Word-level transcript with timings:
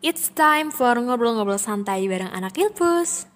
It's 0.00 0.32
time 0.32 0.72
for 0.72 0.96
ngobrol-ngobrol 0.96 1.60
santai 1.60 2.08
bareng 2.08 2.32
anak 2.32 2.56
Ilpus. 2.56 3.28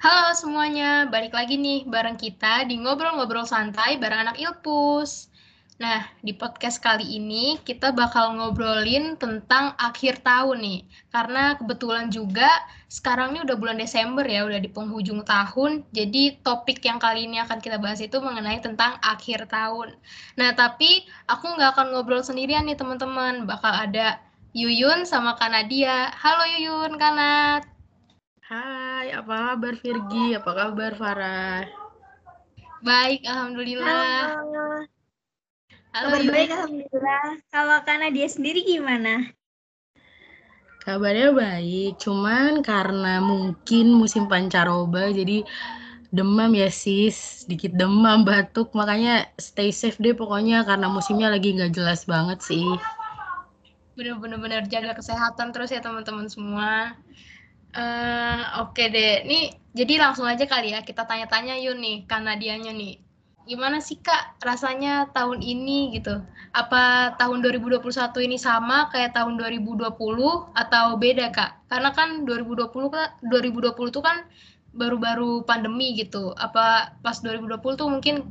Halo 0.00 0.32
semuanya, 0.32 1.04
balik 1.12 1.36
lagi 1.36 1.60
nih 1.60 1.84
bareng 1.84 2.16
kita 2.16 2.64
di 2.64 2.80
ngobrol-ngobrol 2.80 3.44
santai 3.44 4.00
bareng 4.00 4.24
anak 4.24 4.40
Ilpus. 4.40 5.28
Nah, 5.74 6.06
di 6.22 6.30
podcast 6.30 6.78
kali 6.78 7.18
ini 7.18 7.58
kita 7.66 7.90
bakal 7.90 8.38
ngobrolin 8.38 9.18
tentang 9.18 9.74
akhir 9.74 10.22
tahun 10.22 10.62
nih. 10.62 10.80
Karena 11.10 11.58
kebetulan 11.58 12.14
juga 12.14 12.46
sekarang 12.86 13.34
ini 13.34 13.42
udah 13.42 13.56
bulan 13.58 13.82
Desember 13.82 14.22
ya, 14.22 14.46
udah 14.46 14.62
di 14.62 14.70
penghujung 14.70 15.26
tahun. 15.26 15.82
Jadi 15.90 16.38
topik 16.46 16.78
yang 16.86 17.02
kali 17.02 17.26
ini 17.26 17.42
akan 17.42 17.58
kita 17.58 17.82
bahas 17.82 17.98
itu 17.98 18.22
mengenai 18.22 18.62
tentang 18.62 19.02
akhir 19.02 19.50
tahun. 19.50 19.98
Nah, 20.38 20.54
tapi 20.54 21.10
aku 21.26 21.58
nggak 21.58 21.74
akan 21.74 21.86
ngobrol 21.90 22.22
sendirian 22.22 22.70
nih 22.70 22.78
teman-teman. 22.78 23.42
Bakal 23.42 23.90
ada 23.90 24.22
Yuyun 24.54 25.02
sama 25.02 25.34
Kanadia. 25.34 26.14
Halo 26.14 26.54
Yuyun, 26.54 26.94
Kanat. 27.02 27.66
Hai, 28.46 29.10
apa 29.10 29.58
kabar 29.58 29.74
Virgi? 29.74 30.38
Apa 30.38 30.50
kabar 30.54 30.94
Farah? 30.94 31.66
Baik, 32.78 33.26
Alhamdulillah. 33.26 34.38
Halo. 34.38 34.86
Halo, 35.94 36.10
Kabar 36.10 36.22
baik 36.34 36.50
alhamdulillah. 36.50 37.24
Kalau 37.54 37.78
karena 37.86 38.06
dia 38.16 38.26
sendiri 38.34 38.60
gimana? 38.66 39.30
Kabarnya 40.84 41.30
baik, 41.32 41.96
cuman 42.04 42.60
karena 42.60 43.16
mungkin 43.30 43.84
musim 44.00 44.28
pancaroba 44.28 45.08
jadi 45.18 45.46
demam 46.16 46.50
ya 46.62 46.68
sis, 46.82 47.16
sedikit 47.46 47.72
demam, 47.80 48.18
batuk, 48.28 48.68
makanya 48.76 49.14
stay 49.46 49.70
safe 49.72 49.96
deh 50.04 50.12
pokoknya 50.20 50.66
karena 50.68 50.86
musimnya 50.92 51.28
lagi 51.34 51.48
nggak 51.56 51.72
jelas 51.78 52.00
banget 52.04 52.38
sih. 52.44 52.66
Bener-bener 53.96 54.62
jaga 54.72 54.92
kesehatan 54.98 55.48
terus 55.54 55.70
ya 55.74 55.80
teman-teman 55.86 56.26
semua. 56.34 56.94
Eh, 57.74 58.40
Oke 58.62 58.82
deh, 58.94 59.26
nih 59.30 59.42
jadi 59.78 59.92
langsung 60.02 60.26
aja 60.32 60.44
kali 60.52 60.66
ya 60.74 60.80
kita 60.88 61.02
tanya-tanya 61.10 61.54
Yun 61.64 61.78
nih, 61.84 61.96
karena 62.10 62.32
dianya 62.40 62.70
nih. 62.80 63.03
Gimana 63.44 63.76
sih 63.84 64.00
Kak 64.00 64.40
rasanya 64.40 65.12
tahun 65.12 65.44
ini 65.44 65.92
gitu? 65.92 66.16
Apa 66.56 67.12
tahun 67.20 67.44
2021 67.44 67.84
ini 68.24 68.40
sama 68.40 68.88
kayak 68.88 69.12
tahun 69.12 69.36
2020 69.36 69.84
atau 70.56 70.86
beda 70.96 71.28
Kak? 71.28 71.68
Karena 71.68 71.92
kan 71.92 72.24
2020 72.24 72.88
Kak, 72.88 73.20
2020 73.20 73.92
tuh 73.92 74.00
kan 74.00 74.24
baru-baru 74.72 75.44
pandemi 75.44 75.92
gitu. 75.92 76.32
Apa 76.40 76.96
pas 77.04 77.20
2020 77.20 77.76
tuh 77.76 77.88
mungkin 77.92 78.24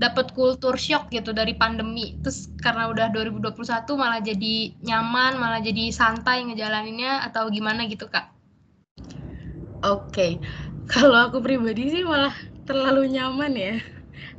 dapat 0.00 0.32
kultur 0.32 0.80
shock 0.80 1.12
gitu 1.12 1.36
dari 1.36 1.52
pandemi. 1.52 2.16
Terus 2.24 2.48
karena 2.56 2.88
udah 2.88 3.12
2021 3.12 3.60
malah 3.96 4.24
jadi 4.24 4.72
nyaman, 4.80 5.36
malah 5.36 5.60
jadi 5.60 5.92
santai 5.92 6.48
ngejalaninnya 6.48 7.28
atau 7.28 7.52
gimana 7.52 7.84
gitu 7.88 8.08
Kak? 8.08 8.32
Oke, 9.84 10.40
kalau 10.88 11.28
aku 11.28 11.44
pribadi 11.44 11.92
sih 11.92 12.02
malah 12.08 12.32
terlalu 12.64 13.12
nyaman 13.12 13.52
ya, 13.54 13.76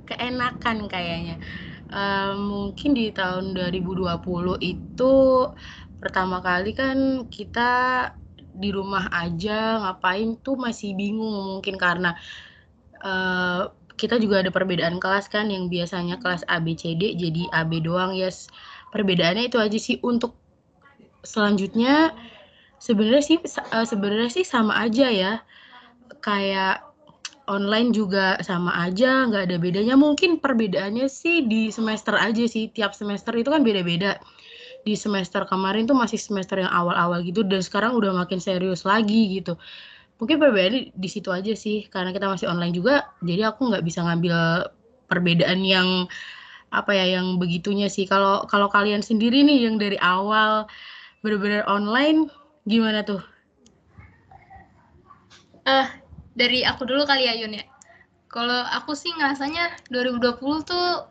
keenakan 0.10 0.88
kayaknya. 0.88 1.36
Eh, 1.88 2.34
mungkin 2.36 2.92
di 3.00 3.16
tahun 3.16 3.56
2020 3.56 4.60
itu 4.60 5.14
pertama 6.04 6.44
kali 6.44 6.76
kan 6.76 7.28
kita 7.32 7.72
di 8.58 8.70
rumah 8.76 9.08
aja 9.14 9.80
ngapain 9.82 10.36
tuh 10.46 10.58
masih 10.60 10.94
bingung 11.00 11.58
mungkin 11.58 11.76
karena 11.80 12.12
eh, 13.04 13.62
kita 13.98 14.16
juga 14.22 14.46
ada 14.46 14.52
perbedaan 14.54 15.02
kelas 15.02 15.26
kan 15.32 15.50
yang 15.50 15.68
biasanya 15.74 16.22
kelas 16.22 16.46
A 16.46 16.62
B 16.62 16.78
C 16.78 16.94
D 16.94 17.18
jadi 17.18 17.50
AB 17.50 17.82
doang 17.82 18.14
yes. 18.14 18.48
Perbedaannya 18.94 19.50
itu 19.52 19.58
aja 19.60 19.78
sih 19.82 19.98
untuk 20.06 20.38
selanjutnya 21.26 22.16
sebenarnya 22.80 23.24
sih 23.26 23.38
sebenarnya 23.92 24.30
sih 24.32 24.46
sama 24.48 24.80
aja 24.80 25.08
ya. 25.12 25.34
Kayak 26.24 26.87
online 27.48 27.96
juga 27.96 28.36
sama 28.44 28.76
aja, 28.76 29.26
nggak 29.26 29.44
ada 29.50 29.58
bedanya. 29.58 29.96
Mungkin 29.96 30.44
perbedaannya 30.44 31.08
sih 31.08 31.48
di 31.48 31.72
semester 31.72 32.14
aja 32.20 32.44
sih. 32.46 32.68
Tiap 32.70 32.92
semester 32.92 33.32
itu 33.34 33.48
kan 33.48 33.64
beda-beda. 33.64 34.20
Di 34.84 34.96
semester 34.96 35.48
kemarin 35.48 35.88
tuh 35.88 35.96
masih 35.96 36.20
semester 36.20 36.60
yang 36.60 36.72
awal-awal 36.72 37.24
gitu 37.24 37.44
dan 37.44 37.64
sekarang 37.64 37.96
udah 37.96 38.12
makin 38.14 38.40
serius 38.40 38.84
lagi 38.84 39.40
gitu. 39.40 39.56
Mungkin 40.20 40.38
perbedaannya 40.40 40.92
di, 40.96 41.10
situ 41.10 41.30
aja 41.32 41.54
sih 41.56 41.88
karena 41.88 42.12
kita 42.12 42.28
masih 42.28 42.52
online 42.52 42.76
juga. 42.76 43.08
Jadi 43.24 43.42
aku 43.44 43.72
nggak 43.72 43.84
bisa 43.84 44.04
ngambil 44.04 44.68
perbedaan 45.08 45.64
yang 45.64 46.08
apa 46.68 46.92
ya 46.92 47.20
yang 47.20 47.40
begitunya 47.40 47.88
sih. 47.88 48.04
Kalau 48.08 48.44
kalau 48.52 48.68
kalian 48.68 49.00
sendiri 49.00 49.40
nih 49.44 49.72
yang 49.72 49.80
dari 49.80 49.96
awal 50.04 50.68
bener-bener 51.24 51.64
online 51.68 52.28
gimana 52.68 53.08
tuh? 53.08 53.24
Eh, 55.68 56.07
dari 56.38 56.62
aku 56.62 56.86
dulu 56.86 57.04
kali 57.10 57.26
ya 57.26 57.34
Yun 57.34 57.58
ya. 57.58 57.66
Kalau 58.30 58.62
aku 58.70 58.94
sih 58.94 59.10
ngerasanya 59.18 59.90
2020 59.90 60.38
tuh 60.70 61.10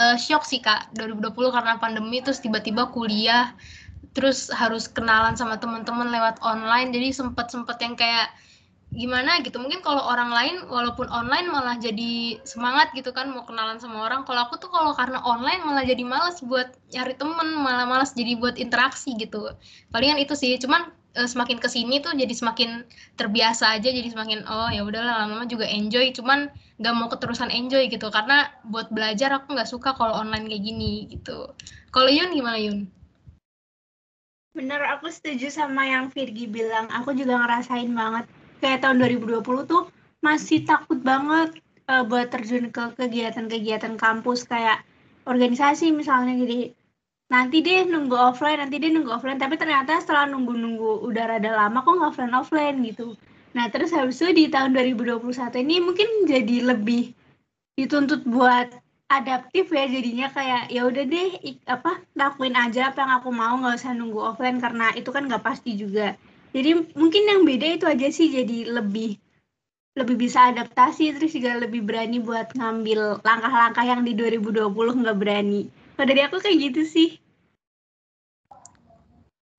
eh, 0.00 0.16
shock 0.16 0.48
sih 0.48 0.64
Kak. 0.64 0.96
2020 0.96 1.36
karena 1.52 1.76
pandemi 1.76 2.24
terus 2.24 2.40
tiba-tiba 2.40 2.88
kuliah 2.90 3.52
terus 4.16 4.48
harus 4.48 4.88
kenalan 4.88 5.36
sama 5.36 5.60
teman-teman 5.60 6.08
lewat 6.08 6.40
online. 6.40 6.88
Jadi 6.96 7.12
sempet-sempet 7.12 7.76
yang 7.84 7.94
kayak 8.00 8.32
gimana 8.96 9.44
gitu. 9.44 9.60
Mungkin 9.60 9.84
kalau 9.84 10.00
orang 10.00 10.32
lain 10.32 10.56
walaupun 10.72 11.04
online 11.12 11.52
malah 11.52 11.76
jadi 11.76 12.40
semangat 12.48 12.96
gitu 12.96 13.12
kan 13.12 13.28
mau 13.28 13.44
kenalan 13.44 13.76
sama 13.76 14.08
orang. 14.08 14.24
Kalau 14.24 14.48
aku 14.48 14.56
tuh 14.56 14.72
kalau 14.72 14.96
karena 14.96 15.20
online 15.20 15.60
malah 15.68 15.84
jadi 15.84 16.00
malas 16.00 16.40
buat 16.40 16.72
nyari 16.96 17.12
temen 17.20 17.60
malah 17.60 17.84
malas 17.84 18.16
jadi 18.16 18.40
buat 18.40 18.56
interaksi 18.56 19.12
gitu. 19.20 19.52
Palingan 19.92 20.16
itu 20.16 20.32
sih. 20.32 20.56
Cuman 20.56 20.88
eh, 21.16 21.28
semakin 21.28 21.56
ke 21.56 21.68
sini 21.72 22.04
tuh 22.04 22.12
jadi 22.12 22.30
semakin 22.30 22.84
terbiasa 23.16 23.80
aja 23.80 23.88
jadi 23.88 24.06
semakin 24.12 24.44
oh 24.44 24.68
ya 24.68 24.84
udahlah 24.84 25.24
lama-lama 25.24 25.48
juga 25.48 25.64
enjoy 25.64 26.12
cuman 26.12 26.52
nggak 26.76 26.94
mau 26.94 27.08
keterusan 27.08 27.48
enjoy 27.48 27.88
gitu 27.88 28.12
karena 28.12 28.52
buat 28.68 28.92
belajar 28.92 29.32
aku 29.32 29.56
nggak 29.56 29.68
suka 29.72 29.96
kalau 29.96 30.12
online 30.12 30.44
kayak 30.44 30.62
gini 30.62 31.08
gitu 31.08 31.48
kalau 31.96 32.12
Yun 32.12 32.36
gimana 32.36 32.60
Yun? 32.60 32.92
Bener, 34.52 34.84
aku 34.84 35.08
setuju 35.08 35.48
sama 35.48 35.88
yang 35.88 36.12
Virgi 36.12 36.44
bilang. 36.44 36.92
Aku 36.92 37.16
juga 37.16 37.40
ngerasain 37.40 37.88
banget. 37.88 38.28
Kayak 38.60 38.84
tahun 38.84 39.00
2020 39.24 39.64
tuh 39.64 39.88
masih 40.20 40.68
takut 40.68 41.00
banget 41.00 41.56
eh, 41.88 42.04
buat 42.04 42.28
terjun 42.28 42.68
ke 42.68 42.92
kegiatan-kegiatan 43.00 43.96
kampus 43.96 44.44
kayak 44.44 44.84
organisasi 45.24 45.88
misalnya. 45.96 46.36
Jadi 46.36 46.75
nanti 47.26 47.62
deh 47.62 47.86
nunggu 47.86 48.14
offline, 48.14 48.62
nanti 48.62 48.76
deh 48.78 48.90
nunggu 48.90 49.10
offline. 49.10 49.40
Tapi 49.40 49.58
ternyata 49.58 49.98
setelah 49.98 50.30
nunggu-nunggu 50.30 51.06
udah 51.06 51.24
rada 51.36 51.50
lama 51.54 51.82
kok 51.82 51.94
nggak 51.98 52.10
offline-offline 52.14 52.76
gitu. 52.86 53.18
Nah 53.56 53.72
terus 53.72 53.90
habis 53.90 54.20
itu 54.20 54.30
di 54.36 54.44
tahun 54.52 54.76
2021 54.76 55.64
ini 55.64 55.80
mungkin 55.80 56.28
jadi 56.28 56.56
lebih 56.70 57.16
dituntut 57.76 58.24
buat 58.28 58.68
adaptif 59.06 59.70
ya 59.70 59.86
jadinya 59.86 60.26
kayak 60.34 60.62
ya 60.74 60.82
udah 60.82 61.04
deh 61.06 61.30
ik- 61.44 61.62
apa 61.70 62.02
lakuin 62.18 62.58
aja 62.58 62.90
apa 62.90 63.06
yang 63.06 63.12
aku 63.22 63.30
mau 63.30 63.54
nggak 63.54 63.78
usah 63.78 63.94
nunggu 63.94 64.18
offline 64.18 64.58
karena 64.58 64.90
itu 64.98 65.14
kan 65.14 65.30
nggak 65.30 65.46
pasti 65.46 65.78
juga 65.78 66.18
jadi 66.50 66.74
mungkin 66.98 67.22
yang 67.22 67.46
beda 67.46 67.66
itu 67.78 67.86
aja 67.86 68.08
sih 68.10 68.34
jadi 68.34 68.66
lebih 68.74 69.14
lebih 69.94 70.16
bisa 70.18 70.50
adaptasi 70.50 71.14
terus 71.14 71.32
juga 71.32 71.54
lebih 71.54 71.86
berani 71.86 72.18
buat 72.18 72.50
ngambil 72.58 73.22
langkah-langkah 73.22 73.84
yang 73.86 74.02
di 74.02 74.12
2020 74.18 74.74
nggak 74.74 75.18
berani 75.22 75.70
kalau 75.96 76.06
dari 76.10 76.20
aku 76.26 76.36
kayak 76.44 76.58
gitu 76.70 76.82
sih 76.94 77.08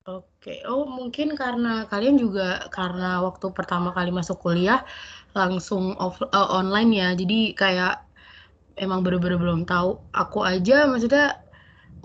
Oke, 0.08 0.64
oh 0.64 0.88
mungkin 0.88 1.36
karena 1.36 1.84
kalian 1.92 2.16
juga 2.16 2.64
karena 2.72 3.20
waktu 3.26 3.46
pertama 3.52 3.92
kali 3.96 4.08
masuk 4.08 4.40
kuliah 4.40 4.80
langsung 5.36 5.92
off, 6.00 6.16
eh, 6.24 6.48
online 6.58 6.90
ya, 7.00 7.08
jadi 7.20 7.38
kayak 7.60 7.92
emang 8.84 9.00
bener-bener 9.04 9.38
belum 9.42 9.62
tahu. 9.68 9.90
Aku 10.22 10.38
aja 10.52 10.86
maksudnya, 10.90 11.36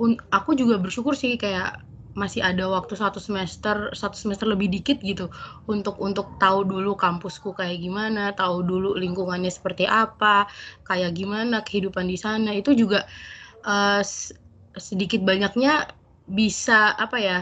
un- 0.03 0.19
aku 0.37 0.51
juga 0.61 0.75
bersyukur 0.83 1.15
sih 1.23 1.33
kayak 1.43 1.77
masih 2.21 2.41
ada 2.45 2.65
waktu 2.69 2.93
satu 2.99 3.19
semester, 3.23 3.77
satu 4.01 4.17
semester 4.19 4.47
lebih 4.53 4.69
dikit 4.75 4.97
gitu 5.01 5.25
untuk 5.71 5.95
untuk 6.03 6.27
tahu 6.41 6.59
dulu 6.67 6.93
kampusku 6.99 7.49
kayak 7.59 7.77
gimana, 7.85 8.33
tahu 8.37 8.57
dulu 8.67 8.89
lingkungannya 8.99 9.49
seperti 9.53 9.85
apa, 9.89 10.45
kayak 10.87 11.11
gimana 11.19 11.63
kehidupan 11.67 12.05
di 12.11 12.17
sana. 12.19 12.51
Itu 12.57 12.71
juga 12.77 13.05
eh, 13.65 14.01
sedikit 14.87 15.21
banyaknya 15.29 15.89
bisa 16.27 16.93
apa 16.97 17.17
ya? 17.19 17.39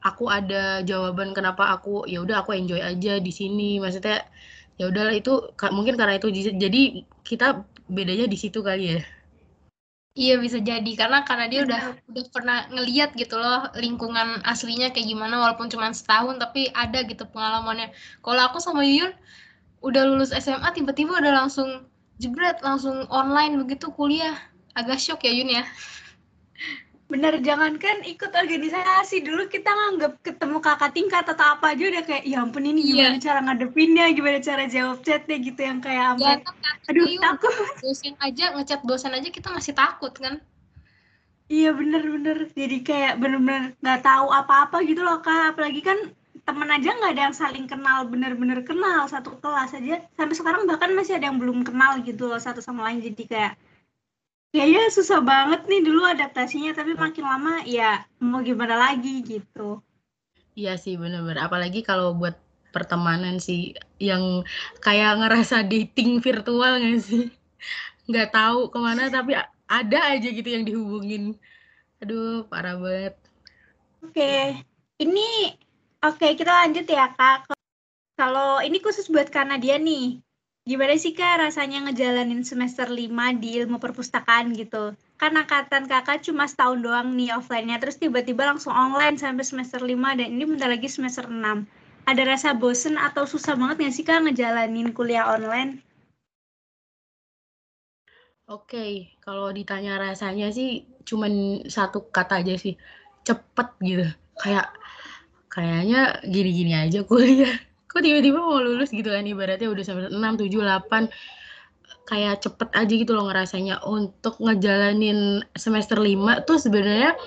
aku 0.00 0.24
ada 0.32 0.80
jawaban 0.88 1.30
kenapa 1.36 1.64
aku 1.76 2.08
ya 2.08 2.24
udah 2.24 2.36
aku 2.42 2.56
enjoy 2.56 2.80
aja 2.80 3.20
di 3.20 3.32
sini 3.32 3.76
maksudnya 3.82 4.24
ya 4.80 4.88
udahlah 4.90 5.12
itu 5.12 5.32
mungkin 5.76 5.94
karena 6.00 6.16
itu 6.16 6.28
jadi 6.32 6.50
jadi 6.56 6.80
kita 7.28 7.46
bedanya 7.96 8.26
di 8.32 8.38
situ 8.40 8.64
kali 8.64 8.96
ya 8.96 9.00
Iya 10.22 10.32
bisa 10.44 10.58
jadi 10.70 10.90
karena 11.00 11.18
karena 11.28 11.44
dia 11.52 11.60
udah 11.66 11.80
udah 12.10 12.24
pernah 12.34 12.56
ngeliat 12.74 13.10
gitu 13.20 13.34
loh 13.42 13.70
lingkungan 13.82 14.28
aslinya 14.52 14.86
kayak 14.92 15.06
gimana 15.12 15.34
walaupun 15.42 15.70
cuma 15.72 15.86
setahun 15.94 16.34
tapi 16.42 16.60
ada 16.82 16.98
gitu 17.10 17.24
pengalamannya. 17.32 17.88
Kalau 18.24 18.40
aku 18.48 18.58
sama 18.66 18.82
Yuyun 18.88 19.12
udah 19.86 20.02
lulus 20.10 20.30
SMA 20.44 20.70
tiba-tiba 20.76 21.12
udah 21.22 21.32
langsung 21.40 21.68
jebret 22.22 22.58
langsung 22.66 22.96
online 23.20 23.52
begitu 23.62 23.86
kuliah 23.98 24.36
agak 24.74 24.98
shock 24.98 25.22
ya 25.22 25.32
Yun 25.32 25.50
ya. 25.50 25.64
Bener, 27.10 27.42
jangankan 27.42 28.06
ikut 28.06 28.30
organisasi. 28.30 29.26
Dulu 29.26 29.50
kita 29.50 29.66
nganggap 29.66 30.22
ketemu 30.22 30.62
kakak 30.62 30.94
tingkat 30.94 31.26
atau 31.26 31.58
apa 31.58 31.74
aja 31.74 31.90
udah 31.90 32.04
kayak, 32.06 32.22
ya 32.22 32.38
ampun 32.38 32.62
ini 32.62 32.86
gimana 32.86 33.18
Iya. 33.18 33.24
cara 33.26 33.38
ngadepinnya, 33.42 34.14
gimana 34.14 34.38
cara 34.38 34.70
jawab 34.70 35.02
chatnya 35.02 35.42
gitu 35.42 35.58
yang 35.58 35.82
kayak 35.82 36.14
sampai, 36.14 36.22
Ya, 36.22 36.34
kan, 36.38 36.74
aduh 36.86 37.06
Ayo. 37.10 37.18
takut. 37.18 37.54
dosen 37.82 38.14
aja 38.22 38.44
ngechat 38.54 38.80
dosen 38.86 39.10
aja 39.10 39.26
kita 39.26 39.50
masih 39.50 39.74
takut 39.74 40.14
kan 40.14 40.38
Iya 41.50 41.74
bener-bener. 41.74 42.46
Jadi 42.54 42.78
kayak 42.86 43.18
bener-bener 43.18 43.74
nggak 43.82 44.06
tahu 44.06 44.30
apa-apa 44.30 44.86
gitu 44.86 45.02
loh 45.02 45.18
kak. 45.18 45.58
Apalagi 45.58 45.82
kan 45.82 45.98
temen 46.46 46.70
aja 46.70 46.94
nggak 46.94 47.10
ada 47.10 47.22
yang 47.26 47.34
saling 47.34 47.66
kenal, 47.66 48.06
bener-bener 48.06 48.62
kenal 48.62 49.10
satu 49.10 49.34
kelas 49.42 49.74
aja. 49.74 49.98
Sampai 50.14 50.38
sekarang 50.38 50.62
bahkan 50.70 50.94
masih 50.94 51.18
ada 51.18 51.26
yang 51.26 51.42
belum 51.42 51.66
kenal 51.66 51.98
gitu 52.06 52.30
loh 52.30 52.38
satu 52.38 52.62
sama 52.62 52.86
lain. 52.86 53.02
Jadi 53.02 53.26
kayak 53.26 53.58
kayaknya 54.50 54.90
susah 54.90 55.22
banget 55.22 55.66
nih 55.66 55.82
dulu 55.82 56.02
adaptasinya. 56.06 56.74
Tapi 56.74 56.94
makin 56.94 57.24
lama 57.24 57.54
ya 57.66 58.04
mau 58.22 58.42
gimana 58.42 58.76
lagi 58.76 59.22
gitu. 59.22 59.82
Iya 60.58 60.76
sih 60.76 60.98
bener-bener. 60.98 61.40
Apalagi 61.40 61.80
kalau 61.86 62.14
buat 62.14 62.36
pertemanan 62.70 63.42
sih 63.42 63.74
yang 63.98 64.46
kayak 64.78 65.18
ngerasa 65.18 65.66
dating 65.66 66.22
virtual 66.22 66.78
nggak 66.78 67.00
sih? 67.02 67.26
Nggak 68.10 68.34
tahu 68.34 68.70
ke 68.70 68.78
mana 68.78 69.06
tapi 69.10 69.38
ada 69.70 69.98
aja 70.10 70.28
gitu 70.28 70.48
yang 70.50 70.66
dihubungin. 70.66 71.38
Aduh 72.02 72.46
parah 72.50 72.74
banget. 72.74 73.14
Oke, 74.00 74.56
ini 74.96 75.52
oke 76.00 76.26
kita 76.34 76.50
lanjut 76.64 76.88
ya 76.88 77.12
kak. 77.14 77.52
Kalau 78.16 78.60
ini 78.60 78.80
khusus 78.80 79.08
buat 79.08 79.28
Kanadia 79.28 79.76
nih, 79.80 80.20
gimana 80.70 80.94
sih 81.02 81.12
kak 81.18 81.42
rasanya 81.42 81.78
ngejalanin 81.90 82.46
semester 82.46 82.86
5 82.86 83.26
di 83.42 83.48
ilmu 83.58 83.76
perpustakaan 83.84 84.46
gitu? 84.54 84.94
Kan 85.20 85.32
angkatan 85.42 85.90
kakak 85.90 86.22
cuma 86.26 86.46
setahun 86.46 86.78
doang 86.86 87.08
nih 87.18 87.34
offline-nya, 87.34 87.82
terus 87.82 87.98
tiba-tiba 87.98 88.46
langsung 88.50 88.70
online 88.84 89.16
sampai 89.18 89.42
semester 89.50 89.82
5 89.82 90.14
dan 90.18 90.28
ini 90.30 90.44
bentar 90.46 90.70
lagi 90.70 90.86
semester 90.86 91.26
6. 91.26 91.66
Ada 92.06 92.22
rasa 92.22 92.48
bosen 92.54 92.94
atau 92.94 93.26
susah 93.26 93.58
banget 93.58 93.76
nggak 93.82 93.94
sih 93.98 94.04
kak 94.06 94.22
ngejalanin 94.22 94.94
kuliah 94.94 95.26
online? 95.34 95.82
Oke, 98.50 99.10
kalau 99.26 99.50
ditanya 99.58 99.98
rasanya 99.98 100.54
sih 100.54 100.86
cuman 101.08 101.66
satu 101.66 101.98
kata 102.14 102.46
aja 102.46 102.54
sih, 102.58 102.74
cepet 103.26 103.68
gitu. 103.82 104.06
Kayak 104.38 104.70
kayaknya 105.50 106.18
gini-gini 106.26 106.72
aja 106.78 107.02
kuliah. 107.10 107.54
Kok 107.90 108.00
tiba-tiba 108.06 108.38
mau 108.38 108.62
lulus 108.62 108.94
gitu 108.94 109.10
kan 109.10 109.26
ibaratnya 109.26 109.66
udah 109.66 109.82
semester 109.82 110.14
6, 110.14 110.34
7, 110.38 110.62
8 110.62 111.10
kayak 112.06 112.42
cepet 112.42 112.68
aja 112.74 112.92
gitu 112.94 113.12
loh 113.14 113.26
ngerasanya 113.30 113.82
untuk 113.86 114.38
ngejalanin 114.38 115.42
semester 115.58 115.98
5 115.98 116.42
tuh 116.46 116.58
sebenarnya 116.58 117.18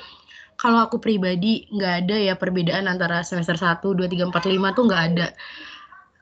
kalau 0.56 0.80
aku 0.88 1.00
pribadi 1.04 1.68
nggak 1.72 1.94
ada 2.08 2.16
ya 2.16 2.34
perbedaan 2.40 2.88
antara 2.88 3.20
semester 3.28 3.60
1, 3.60 3.92
2, 3.92 4.08
3, 4.08 4.32
4, 4.32 4.48
5 4.48 4.72
tuh 4.72 4.88
nggak 4.88 5.04
ada. 5.12 5.28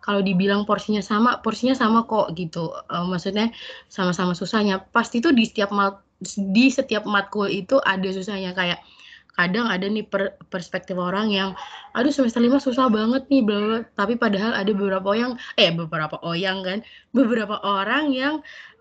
Kalau 0.02 0.26
dibilang 0.26 0.66
porsinya 0.66 1.04
sama, 1.06 1.38
porsinya 1.46 1.78
sama 1.78 2.10
kok 2.10 2.34
gitu. 2.34 2.74
Eh, 2.90 3.06
maksudnya 3.06 3.54
sama-sama 3.86 4.34
susahnya. 4.34 4.82
Pasti 4.90 5.22
tuh 5.22 5.30
di 5.30 5.46
setiap 5.46 5.70
mat- 5.70 6.02
di 6.26 6.74
setiap 6.74 7.06
matkul 7.06 7.50
itu 7.50 7.78
ada 7.86 8.10
susahnya 8.10 8.58
kayak 8.58 8.82
kadang 9.42 9.66
ada 9.74 9.86
nih 9.90 10.06
per- 10.06 10.38
perspektif 10.54 10.94
orang 11.02 11.34
yang 11.34 11.50
aduh 11.98 12.14
semester 12.14 12.42
5 12.46 12.62
susah 12.62 12.88
banget 12.94 13.26
nih 13.32 13.42
bla 13.42 13.82
tapi 13.98 14.14
padahal 14.22 14.54
ada 14.54 14.72
beberapa 14.72 15.10
yang 15.18 15.34
eh 15.58 15.74
beberapa 15.74 16.22
oyang 16.22 16.62
kan 16.62 16.80
beberapa 17.18 17.58
orang 17.66 18.14
yang 18.14 18.36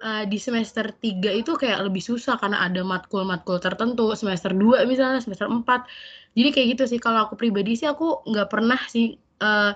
eh, 0.04 0.24
di 0.28 0.36
semester 0.36 0.92
3 0.92 1.32
itu 1.32 1.56
kayak 1.56 1.80
lebih 1.88 2.02
susah 2.04 2.36
karena 2.36 2.60
ada 2.66 2.80
matkul-matkul 2.84 3.56
tertentu 3.64 4.12
semester 4.20 4.52
2 4.52 4.84
misalnya 4.84 5.24
semester 5.24 5.48
4 5.48 5.88
jadi 6.36 6.48
kayak 6.54 6.66
gitu 6.76 6.84
sih 6.96 7.00
kalau 7.00 7.24
aku 7.24 7.34
pribadi 7.40 7.74
sih 7.80 7.88
aku 7.88 8.22
nggak 8.28 8.48
pernah 8.52 8.80
sih 8.92 9.16
eh, 9.42 9.72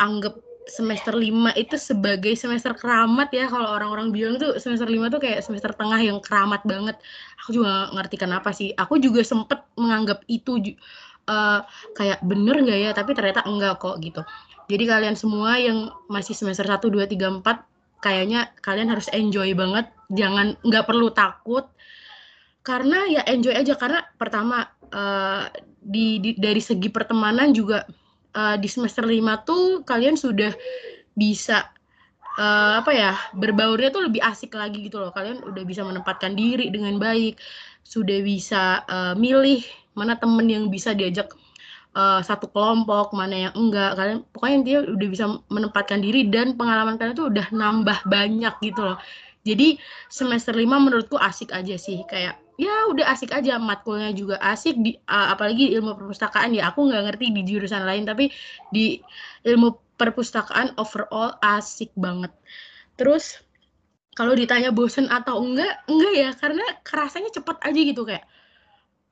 anggap 0.00 0.34
semester 0.64 1.12
5 1.12 1.52
itu 1.60 1.76
sebagai 1.76 2.32
semester 2.34 2.72
keramat 2.76 3.28
ya. 3.32 3.46
Kalau 3.48 3.68
orang-orang 3.68 4.10
bilang 4.10 4.36
tuh 4.40 4.56
semester 4.56 4.88
5 4.88 5.12
tuh 5.12 5.20
kayak 5.20 5.44
semester 5.44 5.70
tengah 5.76 6.00
yang 6.00 6.18
keramat 6.24 6.64
banget. 6.64 6.96
Aku 7.44 7.60
juga 7.60 7.92
ngerti 7.92 8.16
kenapa 8.16 8.50
sih. 8.56 8.72
Aku 8.76 8.96
juga 9.00 9.20
sempet 9.20 9.60
menganggap 9.76 10.24
itu 10.28 10.74
eh, 11.28 11.60
kayak 11.96 12.18
bener 12.24 12.56
nggak 12.64 12.78
ya? 12.80 12.90
Tapi 12.96 13.10
ternyata 13.12 13.44
enggak 13.44 13.80
kok 13.80 14.00
gitu. 14.00 14.24
Jadi 14.64 14.84
kalian 14.88 15.16
semua 15.16 15.60
yang 15.60 15.92
masih 16.08 16.32
semester 16.32 16.64
1, 16.64 16.88
2, 16.88 17.04
3, 17.04 17.28
4 17.28 17.68
kayaknya 18.00 18.52
kalian 18.64 18.88
harus 18.88 19.08
enjoy 19.12 19.52
banget. 19.52 19.92
Jangan 20.12 20.56
nggak 20.64 20.84
perlu 20.88 21.12
takut. 21.12 21.68
Karena 22.64 23.04
ya 23.12 23.22
enjoy 23.28 23.52
aja. 23.52 23.76
Karena 23.76 24.00
pertama 24.16 24.64
eh, 24.88 25.44
di, 25.84 26.16
di- 26.24 26.38
dari 26.40 26.64
segi 26.64 26.88
pertemanan 26.88 27.52
juga 27.52 27.84
eh, 28.34 28.56
di 28.58 28.68
semester 28.68 29.06
5 29.06 29.46
tuh 29.46 29.64
kalian 29.86 30.18
sudah 30.18 30.52
bisa 31.14 31.70
eh, 32.38 32.72
apa 32.82 32.90
ya 32.90 33.12
berbaurnya 33.34 33.94
tuh 33.94 34.10
lebih 34.10 34.20
asik 34.22 34.54
lagi 34.58 34.84
gitu 34.84 34.98
loh. 35.00 35.14
Kalian 35.14 35.42
udah 35.46 35.62
bisa 35.64 35.86
menempatkan 35.86 36.34
diri 36.34 36.68
dengan 36.74 36.98
baik 36.98 37.38
sudah 37.86 38.18
bisa 38.24 38.82
eh, 38.90 39.14
milih 39.14 39.62
mana 39.94 40.18
temen 40.18 40.46
yang 40.50 40.66
bisa 40.68 40.92
diajak 40.92 41.30
eh, 41.94 42.20
satu 42.26 42.50
kelompok 42.50 43.14
mana 43.14 43.50
yang 43.50 43.54
enggak. 43.54 43.94
Kalian 43.98 44.18
pokoknya 44.34 44.58
dia 44.66 44.78
udah 44.84 45.08
bisa 45.08 45.24
menempatkan 45.48 46.02
diri 46.02 46.26
dan 46.28 46.58
pengalaman 46.58 46.98
kalian 46.98 47.16
tuh 47.16 47.30
udah 47.30 47.46
nambah 47.54 47.98
banyak 48.10 48.54
gitu 48.62 48.82
loh 48.82 48.98
jadi 49.44 49.76
semester 50.08 50.56
5 50.56 50.64
menurutku 50.64 51.20
asik 51.20 51.52
aja 51.52 51.76
sih. 51.76 52.00
Kayak 52.08 52.40
ya 52.56 52.88
udah 52.88 53.12
asik 53.12 53.28
aja 53.30 53.60
matkulnya 53.60 54.16
juga 54.16 54.40
asik. 54.40 54.80
Di 54.80 54.96
uh, 55.04 55.36
apalagi 55.36 55.76
ilmu 55.76 56.00
perpustakaan. 56.00 56.56
Ya 56.56 56.72
aku 56.72 56.88
nggak 56.88 57.12
ngerti 57.12 57.26
di 57.36 57.42
jurusan 57.44 57.84
lain 57.84 58.08
tapi 58.08 58.32
di 58.72 59.04
ilmu 59.44 59.76
perpustakaan 60.00 60.80
overall 60.80 61.36
asik 61.44 61.92
banget. 61.92 62.32
Terus 62.96 63.44
kalau 64.16 64.32
ditanya 64.32 64.72
bosen 64.72 65.12
atau 65.12 65.44
enggak 65.44 65.84
enggak 65.92 66.14
ya. 66.16 66.30
Karena 66.32 66.64
kerasanya 66.80 67.28
cepet 67.36 67.56
aja 67.60 67.80
gitu 67.84 68.02
kayak 68.08 68.24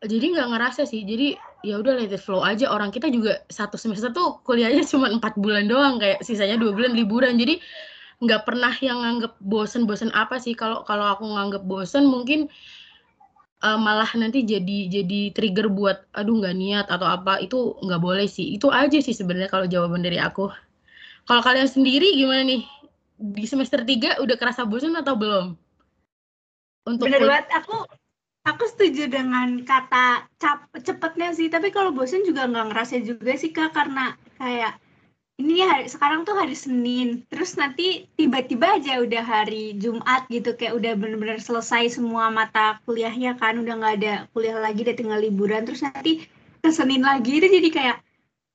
jadi 0.01 0.33
nggak 0.33 0.49
ngerasa 0.49 0.89
sih. 0.89 1.05
Jadi 1.05 1.37
ya 1.61 1.77
udah 1.77 1.93
let 2.01 2.09
it 2.09 2.25
flow 2.25 2.41
aja. 2.41 2.73
Orang 2.73 2.89
kita 2.89 3.13
juga 3.13 3.45
satu 3.53 3.77
semester 3.77 4.17
tuh 4.17 4.41
kuliahnya 4.49 4.89
cuma 4.89 5.13
empat 5.13 5.37
bulan 5.37 5.69
doang. 5.69 6.01
Kayak 6.01 6.25
sisanya 6.25 6.57
dua 6.57 6.73
bulan 6.73 6.97
liburan. 6.97 7.37
Jadi 7.37 7.61
nggak 8.23 8.47
pernah 8.47 8.71
yang 8.79 9.03
nganggep 9.03 9.35
bosen-bosen 9.43 10.15
apa 10.15 10.39
sih. 10.39 10.55
Kalau 10.55 10.87
kalau 10.87 11.11
aku 11.11 11.27
nganggep 11.27 11.67
bosen 11.67 12.07
mungkin 12.07 12.47
eh, 13.63 13.79
malah 13.79 14.09
nanti 14.15 14.47
jadi 14.47 14.87
jadi 14.87 15.35
trigger 15.35 15.67
buat 15.67 16.07
aduh 16.15 16.39
nggak 16.39 16.57
niat 16.57 16.87
atau 16.87 17.07
apa 17.11 17.43
itu 17.43 17.75
nggak 17.83 17.99
boleh 17.99 18.31
sih. 18.31 18.55
Itu 18.55 18.71
aja 18.71 18.99
sih 19.03 19.13
sebenarnya 19.13 19.51
kalau 19.51 19.67
jawaban 19.67 20.07
dari 20.07 20.23
aku. 20.23 20.47
Kalau 21.27 21.43
kalian 21.43 21.67
sendiri 21.67 22.15
gimana 22.15 22.43
nih? 22.47 22.63
Di 23.23 23.47
semester 23.47 23.87
3 23.87 24.19
udah 24.19 24.37
kerasa 24.39 24.67
bosen 24.67 24.99
atau 24.99 25.15
belum? 25.15 25.55
Untuk 26.83 27.07
Bener 27.07 27.23
banget, 27.23 27.47
aku 27.55 27.87
aku 28.43 28.65
setuju 28.75 29.07
dengan 29.07 29.63
kata 29.63 30.27
cap 30.43 30.67
cepetnya 30.83 31.31
sih. 31.31 31.47
Tapi 31.47 31.71
kalau 31.71 31.95
bosen 31.95 32.27
juga 32.27 32.51
nggak 32.51 32.75
ngerasa 32.75 32.99
juga 33.07 33.39
sih 33.39 33.55
kak, 33.55 33.71
karena 33.71 34.19
kayak 34.43 34.83
ini 35.41 35.65
hari, 35.65 35.89
sekarang 35.89 36.29
tuh 36.29 36.37
hari 36.37 36.53
Senin, 36.53 37.25
terus 37.33 37.57
nanti 37.57 38.09
tiba-tiba 38.15 38.79
aja 38.79 39.01
udah 39.01 39.25
hari 39.25 39.77
Jumat 39.81 40.29
gitu, 40.29 40.53
kayak 40.55 40.77
udah 40.77 40.93
bener-bener 40.97 41.41
selesai 41.41 41.97
semua 41.97 42.29
mata 42.29 42.79
kuliahnya 42.85 43.41
kan, 43.41 43.57
udah 43.57 43.75
nggak 43.81 43.95
ada 44.03 44.15
kuliah 44.37 44.61
lagi, 44.61 44.85
udah 44.85 44.97
tinggal 44.97 45.21
liburan, 45.21 45.65
terus 45.65 45.83
nanti 45.83 46.29
ke 46.63 46.71
Senin 46.71 47.03
lagi 47.03 47.43
itu 47.43 47.49
jadi 47.49 47.69
kayak 47.75 47.97